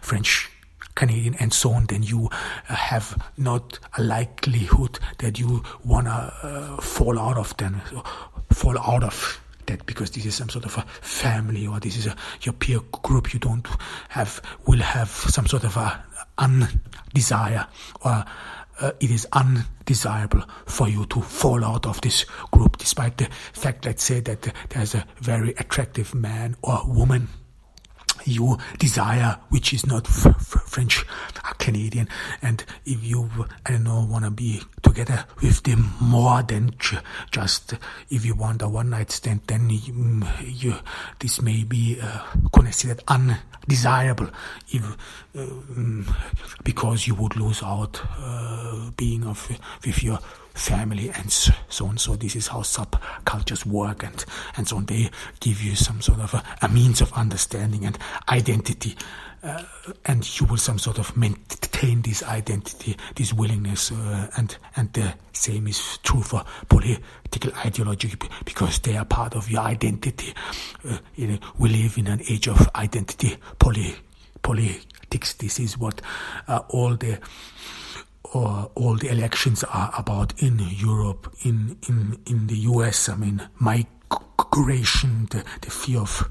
French 0.00 0.51
Canadian 0.94 1.34
and 1.36 1.52
so 1.52 1.72
on, 1.72 1.86
then 1.86 2.02
you 2.02 2.28
uh, 2.68 2.74
have 2.74 3.20
not 3.36 3.78
a 3.96 4.02
likelihood 4.02 4.98
that 5.18 5.38
you 5.38 5.62
wanna 5.84 6.32
uh, 6.42 6.76
fall 6.80 7.18
out 7.18 7.38
of 7.38 7.56
them, 7.56 7.80
fall 8.52 8.78
out 8.78 9.04
of 9.04 9.40
that 9.66 9.86
because 9.86 10.10
this 10.10 10.26
is 10.26 10.34
some 10.34 10.48
sort 10.48 10.64
of 10.64 10.76
a 10.76 10.82
family 11.00 11.66
or 11.66 11.80
this 11.80 11.96
is 11.96 12.06
a, 12.06 12.16
your 12.42 12.52
peer 12.52 12.80
group. 13.02 13.32
You 13.32 13.40
don't 13.40 13.66
have 14.08 14.42
will 14.66 14.80
have 14.80 15.08
some 15.08 15.46
sort 15.46 15.64
of 15.64 15.76
a 15.76 16.04
undesire 16.38 17.66
or 18.04 18.24
uh, 18.80 18.92
it 19.00 19.10
is 19.10 19.26
undesirable 19.32 20.42
for 20.66 20.88
you 20.88 21.06
to 21.06 21.20
fall 21.20 21.64
out 21.64 21.86
of 21.86 22.00
this 22.00 22.24
group, 22.50 22.78
despite 22.78 23.16
the 23.18 23.28
fact, 23.52 23.84
let's 23.84 24.02
say, 24.02 24.20
that 24.20 24.52
there's 24.70 24.94
a 24.94 25.06
very 25.20 25.50
attractive 25.50 26.14
man 26.14 26.56
or 26.62 26.82
woman 26.86 27.28
you 28.24 28.58
desire, 28.78 29.38
which 29.48 29.72
is 29.72 29.86
not 29.86 30.06
f- 30.08 30.26
f- 30.26 30.62
French 30.66 31.04
Canadian. 31.58 32.08
And 32.42 32.64
if 32.84 33.02
you, 33.04 33.30
I 33.64 33.72
don't 33.72 33.84
know, 33.84 34.06
want 34.08 34.24
to 34.24 34.30
be 34.30 34.60
together 34.82 35.24
with 35.40 35.62
them 35.62 35.92
more 36.00 36.42
than 36.42 36.74
just 37.30 37.74
if 38.10 38.24
you 38.24 38.34
want 38.34 38.62
a 38.62 38.68
one 38.68 38.90
night 38.90 39.10
stand, 39.10 39.42
then 39.46 39.70
you, 39.70 39.92
mm, 39.92 40.62
you 40.62 40.74
this 41.20 41.40
may 41.40 41.64
be 41.64 41.98
uh, 42.02 42.22
considered 42.52 43.02
undesirable 43.08 44.28
if, 44.70 44.84
uh, 45.36 45.38
mm, 45.38 46.14
because 46.64 47.06
you 47.06 47.14
would 47.14 47.36
lose 47.36 47.62
out 47.62 48.00
uh, 48.18 48.90
being 48.96 49.24
of, 49.24 49.48
with 49.84 50.02
your 50.02 50.18
family 50.54 51.10
and 51.10 51.30
so 51.30 51.86
on. 51.86 51.98
So 51.98 52.16
this 52.16 52.36
is 52.36 52.48
how 52.48 52.60
subcultures 52.60 53.64
work 53.66 54.02
and, 54.04 54.24
and 54.56 54.68
so 54.68 54.76
on. 54.76 54.86
They 54.86 55.10
give 55.40 55.62
you 55.62 55.74
some 55.74 56.00
sort 56.00 56.20
of 56.20 56.34
a, 56.34 56.42
a 56.62 56.68
means 56.68 57.00
of 57.00 57.12
understanding 57.12 57.84
and 57.84 57.98
identity. 58.28 58.96
Uh, 59.42 59.64
and 60.04 60.40
you 60.40 60.46
will 60.46 60.56
some 60.56 60.78
sort 60.78 61.00
of 61.00 61.16
maintain 61.16 62.00
this 62.02 62.22
identity, 62.22 62.96
this 63.16 63.32
willingness, 63.32 63.90
uh, 63.90 64.30
and 64.36 64.56
and 64.76 64.92
the 64.92 65.12
same 65.32 65.66
is 65.66 65.98
true 66.04 66.22
for 66.22 66.44
political 66.68 67.50
ideology 67.66 68.14
because 68.44 68.78
they 68.78 68.96
are 68.96 69.04
part 69.04 69.34
of 69.34 69.50
your 69.50 69.62
identity. 69.62 70.32
Uh, 70.88 70.98
you 71.16 71.26
know, 71.26 71.38
we 71.58 71.70
live 71.70 71.98
in 71.98 72.06
an 72.06 72.20
age 72.28 72.46
of 72.46 72.70
identity 72.76 73.36
poly, 73.58 73.96
politics. 74.42 75.34
This 75.34 75.58
is 75.58 75.76
what 75.76 76.00
uh, 76.46 76.60
all 76.68 76.94
the 76.94 77.18
or 78.34 78.70
all 78.74 78.96
the 78.96 79.08
elections 79.08 79.62
are 79.64 79.92
about 79.96 80.40
in 80.42 80.58
Europe, 80.58 81.32
in, 81.44 81.76
in, 81.88 82.18
in 82.26 82.46
the 82.46 82.56
US. 82.56 83.08
I 83.08 83.16
mean, 83.16 83.48
migration, 83.58 85.26
the, 85.30 85.44
the 85.60 85.70
fear 85.70 86.00
of 86.00 86.30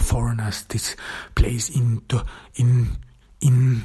foreigners, 0.00 0.64
this 0.64 0.96
plays 1.34 1.74
into, 1.74 2.24
in, 2.56 2.96
in 3.40 3.84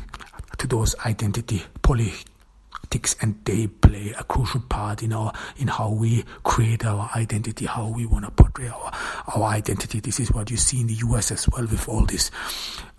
to 0.58 0.68
those 0.68 0.96
identity 1.06 1.64
politics 1.82 3.16
and 3.22 3.40
they 3.46 3.68
play 3.68 4.14
a 4.18 4.24
crucial 4.24 4.62
part 4.62 5.04
in 5.04 5.14
our, 5.14 5.32
in 5.58 5.68
how 5.68 5.90
we 5.90 6.24
create 6.44 6.86
our 6.86 7.10
identity, 7.16 7.66
how 7.66 7.88
we 7.88 8.06
want 8.06 8.26
to 8.26 8.32
portray 8.32 8.68
our, 8.68 8.92
our 9.36 9.44
identity. 9.44 10.00
This 10.00 10.20
is 10.20 10.32
what 10.32 10.50
you 10.50 10.58
see 10.58 10.82
in 10.82 10.88
the 10.88 10.96
US 10.96 11.32
as 11.32 11.48
well 11.50 11.64
with 11.64 11.88
all 11.88 12.06
this, 12.06 12.32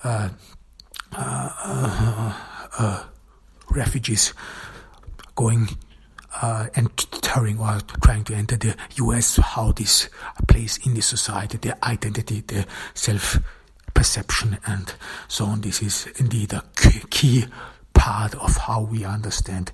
uh, 0.04 0.30
uh, 1.12 2.32
uh, 2.78 3.04
refugees 3.70 4.34
going 5.34 5.68
uh, 6.42 6.66
entering 6.74 7.58
or 7.58 7.78
trying 8.02 8.24
to 8.24 8.34
enter 8.34 8.56
the 8.56 8.74
US, 8.96 9.36
how 9.36 9.72
this 9.72 10.08
plays 10.46 10.78
in 10.86 10.94
the 10.94 11.00
society, 11.00 11.58
their 11.58 11.78
identity, 11.82 12.42
their 12.46 12.66
self 12.94 13.38
perception, 13.94 14.58
and 14.66 14.94
so 15.28 15.46
on. 15.46 15.60
This 15.60 15.82
is 15.82 16.06
indeed 16.18 16.52
a 16.52 16.62
key 17.10 17.46
part 17.94 18.34
of 18.36 18.56
how 18.56 18.82
we 18.82 19.04
understand 19.04 19.72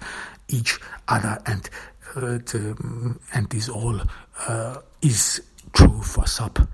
each 0.49 0.79
other, 1.09 1.39
and 1.47 1.69
uh, 2.17 2.21
the, 2.21 3.17
and 3.33 3.51
this 3.51 3.69
all 3.69 4.01
uh, 4.49 4.77
is 5.03 5.43
true 5.73 6.01
for 6.03 6.27
sub 6.27 6.69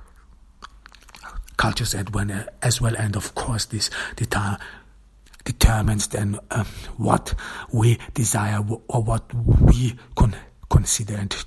cultures 1.56 1.94
as 1.94 2.80
well, 2.80 2.96
and 2.96 3.16
of 3.16 3.34
course 3.34 3.66
this 3.66 3.90
the 4.16 4.26
determines 5.44 6.08
then 6.08 6.38
um, 6.50 6.66
what 6.96 7.34
we 7.72 7.98
desire 8.14 8.60
or 8.88 9.02
what 9.02 9.32
we 9.60 9.96
con- 10.16 10.36
consider 10.68 11.14
and 11.14 11.44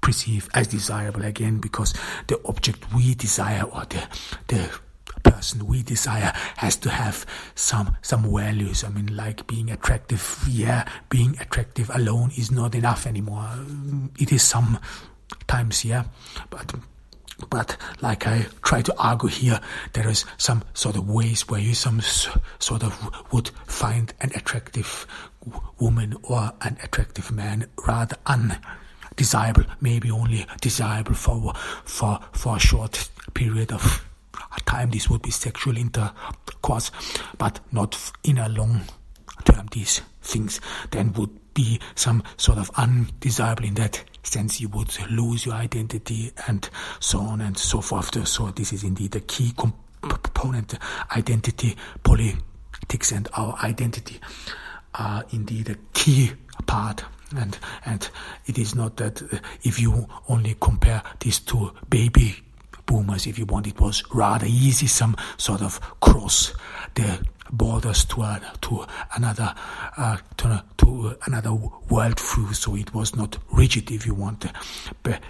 perceive 0.00 0.48
as 0.54 0.68
desirable 0.68 1.24
again 1.24 1.58
because 1.58 1.92
the 2.28 2.40
object 2.46 2.92
we 2.94 3.14
desire 3.14 3.62
or 3.62 3.84
the 3.86 4.06
the 4.48 4.70
person 5.22 5.66
we 5.66 5.82
desire 5.82 6.32
has 6.56 6.76
to 6.76 6.88
have 6.90 7.26
some 7.54 7.96
some 8.02 8.22
values. 8.32 8.84
I 8.84 8.88
mean 8.90 9.14
like 9.16 9.46
being 9.46 9.70
attractive 9.70 10.44
yeah 10.48 10.88
being 11.08 11.36
attractive 11.40 11.90
alone 11.94 12.30
is 12.36 12.50
not 12.50 12.74
enough 12.74 13.06
anymore. 13.06 13.48
It 14.18 14.32
is 14.32 14.42
sometimes 14.42 15.84
yeah 15.84 16.04
but 16.50 16.72
but 17.50 17.76
like 18.00 18.26
I 18.26 18.46
try 18.62 18.82
to 18.82 18.94
argue 18.98 19.28
here, 19.28 19.60
there 19.92 20.08
is 20.08 20.24
some 20.36 20.64
sort 20.74 20.96
of 20.96 21.08
ways 21.08 21.48
where 21.48 21.60
you 21.60 21.74
some 21.74 22.00
sort 22.58 22.82
of 22.82 23.32
would 23.32 23.48
find 23.66 24.12
an 24.20 24.32
attractive 24.34 25.06
woman 25.78 26.14
or 26.22 26.52
an 26.62 26.78
attractive 26.82 27.30
man 27.30 27.66
rather 27.86 28.16
undesirable, 28.26 29.64
maybe 29.80 30.10
only 30.10 30.46
desirable 30.60 31.14
for 31.14 31.54
for 31.84 32.20
for 32.32 32.56
a 32.56 32.60
short 32.60 33.08
period 33.34 33.72
of 33.72 34.04
time. 34.66 34.90
This 34.90 35.08
would 35.08 35.22
be 35.22 35.30
sexual 35.30 35.76
intercourse, 35.76 36.90
but 37.38 37.60
not 37.72 38.12
in 38.24 38.38
a 38.38 38.48
long 38.48 38.82
term. 39.44 39.68
These 39.72 40.02
things 40.22 40.60
then 40.90 41.12
would 41.14 41.47
be 41.58 41.80
some 41.96 42.22
sort 42.36 42.56
of 42.56 42.70
undesirable 42.76 43.64
in 43.64 43.74
that 43.74 44.04
sense 44.22 44.60
you 44.60 44.68
would 44.68 44.96
lose 45.10 45.44
your 45.44 45.56
identity 45.56 46.30
and 46.46 46.70
so 47.00 47.18
on 47.18 47.40
and 47.40 47.58
so 47.58 47.80
forth. 47.80 48.28
So 48.28 48.52
this 48.52 48.72
is 48.72 48.84
indeed 48.84 49.16
a 49.16 49.20
key 49.20 49.52
component. 49.56 50.74
Identity 51.16 51.76
politics 52.04 53.10
and 53.10 53.28
our 53.32 53.58
identity 53.64 54.20
are 54.94 55.24
indeed 55.32 55.70
a 55.70 55.76
key 55.94 56.30
part. 56.66 57.04
And 57.36 57.58
and 57.84 58.08
it 58.46 58.56
is 58.56 58.76
not 58.76 58.96
that 58.98 59.20
if 59.64 59.80
you 59.80 60.06
only 60.28 60.54
compare 60.60 61.02
these 61.18 61.40
two 61.40 61.72
baby 61.90 62.36
boomers, 62.88 63.26
if 63.26 63.38
you 63.38 63.44
want, 63.44 63.66
it 63.66 63.78
was 63.80 64.02
rather 64.12 64.46
easy, 64.46 64.88
some 64.88 65.14
sort 65.36 65.62
of 65.62 65.78
cross 66.00 66.54
the 66.94 67.24
borders 67.52 68.04
to 68.06 68.22
uh, 68.22 68.38
to 68.62 68.84
another 69.14 69.54
uh, 69.96 70.16
to, 70.38 70.64
to 70.78 71.16
another 71.26 71.52
world 71.54 72.18
through. 72.18 72.54
So 72.54 72.74
it 72.74 72.92
was 72.94 73.14
not 73.14 73.38
rigid, 73.52 73.90
if 73.90 74.06
you 74.06 74.14
want, 74.14 74.46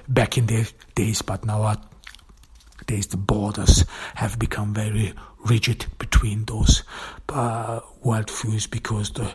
back 0.09 0.39
in 0.39 0.47
the 0.47 0.71
days. 0.95 1.21
But 1.21 1.45
nowadays, 1.45 3.09
the 3.09 3.17
borders 3.17 3.85
have 4.15 4.39
become 4.39 4.73
very 4.73 5.13
rigid 5.45 5.87
between 5.99 6.45
those 6.45 6.85
uh, 7.29 7.81
worldviews 8.05 8.71
because 8.71 9.11
the 9.11 9.35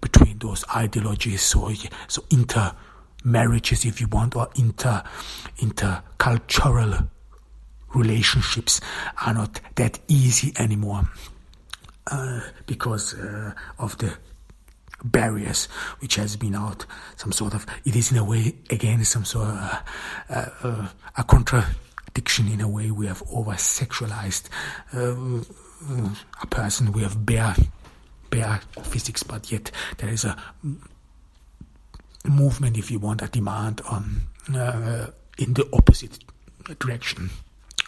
between 0.00 0.38
those 0.38 0.64
ideologies. 0.74 1.42
So 1.42 1.72
so 2.08 2.24
inter 2.30 2.72
marriages, 3.24 3.84
if 3.84 4.00
you 4.00 4.06
want, 4.06 4.36
or 4.36 4.48
inter 4.56 5.02
intercultural 5.58 7.08
relationships 7.94 8.80
are 9.24 9.34
not 9.34 9.60
that 9.76 9.98
easy 10.08 10.52
anymore. 10.58 11.08
Uh, 12.10 12.40
because 12.66 13.14
uh, 13.14 13.52
of 13.78 13.96
the 13.98 14.12
barriers 15.04 15.66
which 16.00 16.16
has 16.16 16.34
been 16.36 16.54
out 16.54 16.84
some 17.16 17.30
sort 17.30 17.54
of 17.54 17.64
it 17.84 17.94
is 17.94 18.10
in 18.10 18.18
a 18.18 18.24
way 18.24 18.54
again 18.68 19.02
some 19.04 19.24
sort 19.24 19.48
of 19.48 19.54
uh, 19.54 19.80
uh, 20.28 20.48
uh 20.64 20.88
a 21.16 21.24
contradiction 21.24 22.48
in 22.48 22.60
a 22.60 22.68
way 22.68 22.90
we 22.90 23.06
have 23.06 23.22
over 23.32 23.52
sexualized 23.52 24.48
a 24.92 26.46
person 26.48 26.92
we 26.92 27.02
have 27.02 27.24
bare 27.24 27.54
bare 28.28 28.60
physics 28.82 29.22
but 29.22 29.52
yet 29.52 29.70
there 29.98 30.10
is 30.10 30.24
a 30.24 30.36
movement 32.24 32.76
if 32.76 32.90
you 32.90 32.98
want 32.98 33.22
a 33.22 33.28
demand 33.28 33.80
on 33.88 34.22
in 35.38 35.54
the 35.54 35.68
opposite 35.72 36.18
direction 36.78 37.30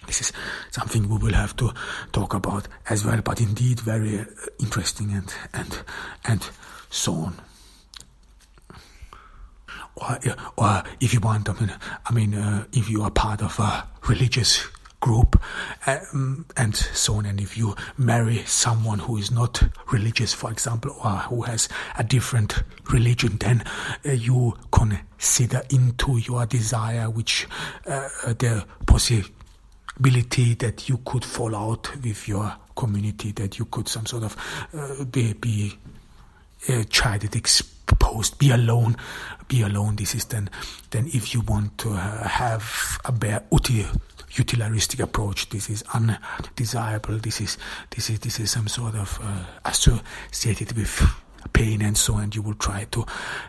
this 0.07 0.20
is 0.20 0.32
something 0.70 1.09
we 1.09 1.18
will 1.18 1.34
have 1.34 1.57
to 1.57 1.72
talk 2.12 2.34
about 2.34 2.68
as 2.88 3.05
well, 3.05 3.20
but 3.22 3.40
indeed 3.40 3.80
very 3.80 4.18
uh, 4.18 4.24
interesting 4.59 5.12
and 5.12 5.32
and 5.53 5.82
and 6.24 6.50
so 6.90 7.14
on. 7.14 7.34
Or, 9.96 10.18
or 10.57 10.82
if 11.00 11.12
you 11.12 11.20
want, 11.20 11.48
I 11.48 11.53
mean, 11.55 11.74
I 12.07 12.12
mean, 12.12 12.34
uh, 12.34 12.64
if 12.72 12.88
you 12.88 13.03
are 13.03 13.11
part 13.11 13.42
of 13.42 13.59
a 13.59 13.86
religious 14.09 14.66
group 15.00 15.40
um, 15.86 16.46
and 16.57 16.74
so 16.74 17.14
on, 17.16 17.26
and 17.26 17.40
if 17.40 17.59
you 17.59 17.74
marry 17.98 18.42
someone 18.46 19.00
who 19.00 19.18
is 19.18 19.30
not 19.30 19.62
religious, 19.90 20.32
for 20.32 20.50
example, 20.50 20.96
or 21.05 21.11
who 21.11 21.42
has 21.42 21.68
a 21.98 22.05
different 22.05 22.62
religion, 22.90 23.36
then 23.38 23.64
uh, 24.07 24.12
you 24.12 24.57
consider 24.70 25.62
into 25.70 26.16
your 26.18 26.46
desire 26.46 27.11
which 27.11 27.46
uh, 27.86 28.09
the 28.38 28.64
possibility 28.86 29.34
ability 29.99 30.55
that 30.55 30.88
you 30.88 30.99
could 31.05 31.24
fall 31.24 31.55
out 31.55 31.90
with 32.03 32.28
your 32.28 32.55
community, 32.76 33.32
that 33.32 33.59
you 33.59 33.66
could 33.66 33.88
some 33.88 34.07
sort 34.07 34.24
of 34.24 34.36
uh, 34.74 35.05
be, 35.05 35.78
uh, 36.68 36.82
chided, 36.90 37.36
exposed, 37.36 38.38
be 38.38 38.51
alone, 38.51 38.97
be 39.49 39.62
alone. 39.62 39.97
This 39.97 40.14
is 40.14 40.24
then, 40.26 40.51
then 40.90 41.07
if 41.09 41.34
you 41.34 41.40
want 41.43 41.78
to 41.78 41.90
uh, 41.90 42.28
have 42.28 42.99
a 43.05 43.12
bare 43.12 43.45
utilitaristic 43.51 45.01
approach, 45.01 45.49
this 45.51 45.68
is 45.68 45.84
undesirable. 45.93 47.18
This 47.18 47.40
is 47.40 47.59
this 47.90 48.11
is 48.11 48.20
this 48.20 48.40
is 48.40 48.51
some 48.51 48.68
sort 48.68 48.95
of 48.95 49.18
uh, 49.22 49.45
associated 49.64 50.72
with 50.76 51.03
pain 51.53 51.82
and 51.82 51.97
so, 51.97 52.16
and 52.16 52.34
you 52.34 52.43
will 52.43 52.55
try 52.55 52.86
to 52.93 53.05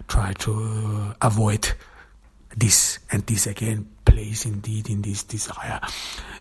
try 0.08 0.34
to 0.34 1.14
avoid 1.22 1.74
this 2.58 3.00
and 3.12 3.26
this 3.26 3.48
again 3.48 3.88
plays 4.06 4.46
indeed 4.46 4.90
in 4.90 5.02
this 5.02 5.24
desire, 5.24 5.80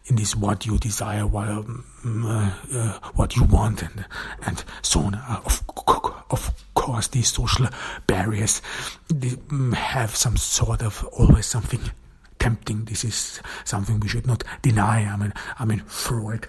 in 0.06 0.16
this 0.16 0.36
what 0.36 0.66
you 0.66 0.78
desire, 0.78 1.26
what, 1.26 1.48
um, 1.48 1.84
uh, 2.04 2.50
uh, 2.74 2.98
what 3.14 3.36
you 3.36 3.44
want, 3.44 3.82
and 3.82 4.04
and 4.46 4.64
so 4.82 5.00
on. 5.00 5.14
Uh, 5.14 5.40
of, 5.44 5.62
of 6.30 6.50
course, 6.74 7.08
these 7.08 7.28
social 7.32 7.66
barriers 8.06 8.60
mm, 9.08 9.74
have 9.74 10.14
some 10.14 10.36
sort 10.36 10.82
of 10.82 11.04
always 11.12 11.46
something 11.46 11.80
tempting. 12.42 12.84
This 12.86 13.04
is 13.04 13.40
something 13.64 14.00
we 14.00 14.08
should 14.08 14.26
not 14.26 14.42
deny. 14.62 15.04
I 15.04 15.16
mean, 15.16 15.32
I 15.60 15.64
mean, 15.64 15.78
Freud, 15.86 16.48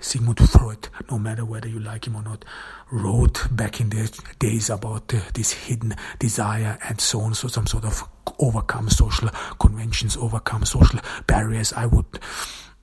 Sigmund 0.00 0.38
Freud, 0.50 0.88
no 1.08 1.20
matter 1.20 1.44
whether 1.44 1.68
you 1.68 1.78
like 1.78 2.08
him 2.08 2.16
or 2.16 2.22
not, 2.22 2.44
wrote 2.90 3.46
back 3.52 3.80
in 3.80 3.90
the 3.90 4.10
days 4.40 4.70
about 4.70 5.14
uh, 5.14 5.20
this 5.34 5.52
hidden 5.52 5.94
desire 6.18 6.76
and 6.88 7.00
so 7.00 7.20
on. 7.20 7.34
So 7.34 7.46
some 7.46 7.68
sort 7.68 7.84
of 7.84 8.02
overcome 8.40 8.90
social 8.90 9.28
conventions, 9.60 10.16
overcome 10.16 10.64
social 10.64 10.98
barriers. 11.28 11.72
I 11.74 11.86
would, 11.86 12.18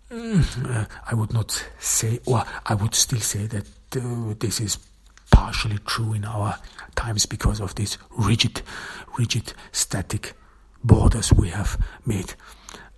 mm, 0.09 0.73
uh, 0.73 0.85
I 1.05 1.15
would 1.15 1.33
not 1.33 1.67
say, 1.79 2.19
or 2.25 2.45
I 2.65 2.75
would 2.75 2.95
still 2.95 3.19
say 3.19 3.47
that 3.47 3.65
uh, 3.97 4.35
this 4.39 4.61
is 4.61 4.77
partially 5.31 5.79
true 5.85 6.13
in 6.13 6.23
our 6.23 6.57
times 6.95 7.25
because 7.25 7.59
of 7.59 7.75
this 7.75 7.97
rigid, 8.17 8.61
rigid, 9.17 9.51
static 9.73 10.33
borders 10.88 11.33
we 11.33 11.49
have 11.49 11.77
made 12.05 12.33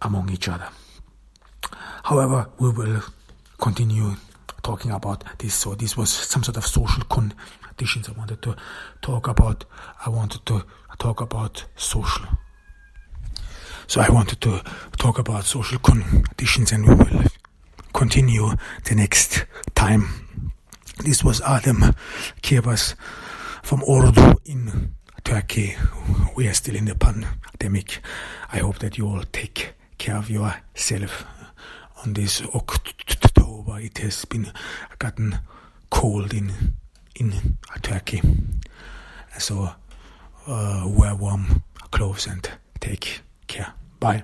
among 0.01 0.29
each 0.31 0.47
other. 0.47 0.69
However, 2.03 2.47
we 2.59 2.69
will 2.69 3.01
continue 3.59 4.15
talking 4.63 4.91
about 4.91 5.23
this. 5.39 5.53
So 5.55 5.75
this 5.75 5.97
was 5.97 6.09
some 6.09 6.43
sort 6.43 6.57
of 6.57 6.65
social 6.65 7.03
conditions 7.03 8.07
I 8.07 8.13
wanted 8.13 8.41
to 8.43 8.55
talk 9.01 9.27
about. 9.27 9.65
I 10.05 10.09
wanted 10.09 10.45
to 10.45 10.63
talk 10.97 11.21
about 11.21 11.65
social 11.75 12.25
so 13.89 14.01
I 14.01 14.09
wanted 14.11 14.39
to 14.41 14.61
talk 14.99 15.17
about 15.17 15.45
social 15.45 15.79
conditions 15.79 16.71
and 16.71 16.87
we 16.87 16.93
will 16.93 17.23
continue 17.91 18.51
the 18.83 18.93
next 18.93 19.47
time. 19.73 20.51
This 21.03 21.23
was 21.23 21.41
Adam 21.41 21.95
Kirbas 22.43 22.93
from 23.63 23.81
Ordu 23.81 24.37
in 24.45 24.93
Turkey. 25.23 25.75
We 26.35 26.47
are 26.47 26.53
still 26.53 26.75
in 26.75 26.85
the 26.85 26.95
pandemic. 26.95 28.01
I 28.51 28.59
hope 28.59 28.79
that 28.79 28.97
you 28.97 29.07
all 29.07 29.23
take 29.31 29.73
care 29.97 30.17
of 30.17 30.29
yourself 30.29 31.25
on 32.03 32.13
this 32.13 32.41
October. 32.53 33.79
It 33.79 33.97
has 33.99 34.25
been 34.25 34.51
gotten 34.97 35.39
cold 35.89 36.33
in 36.33 36.51
in 37.15 37.57
Turkey. 37.81 38.21
So 39.37 39.69
uh, 40.47 40.87
wear 40.87 41.15
warm 41.15 41.63
clothes 41.91 42.27
and 42.27 42.49
take 42.79 43.21
care. 43.47 43.73
Bye. 43.99 44.23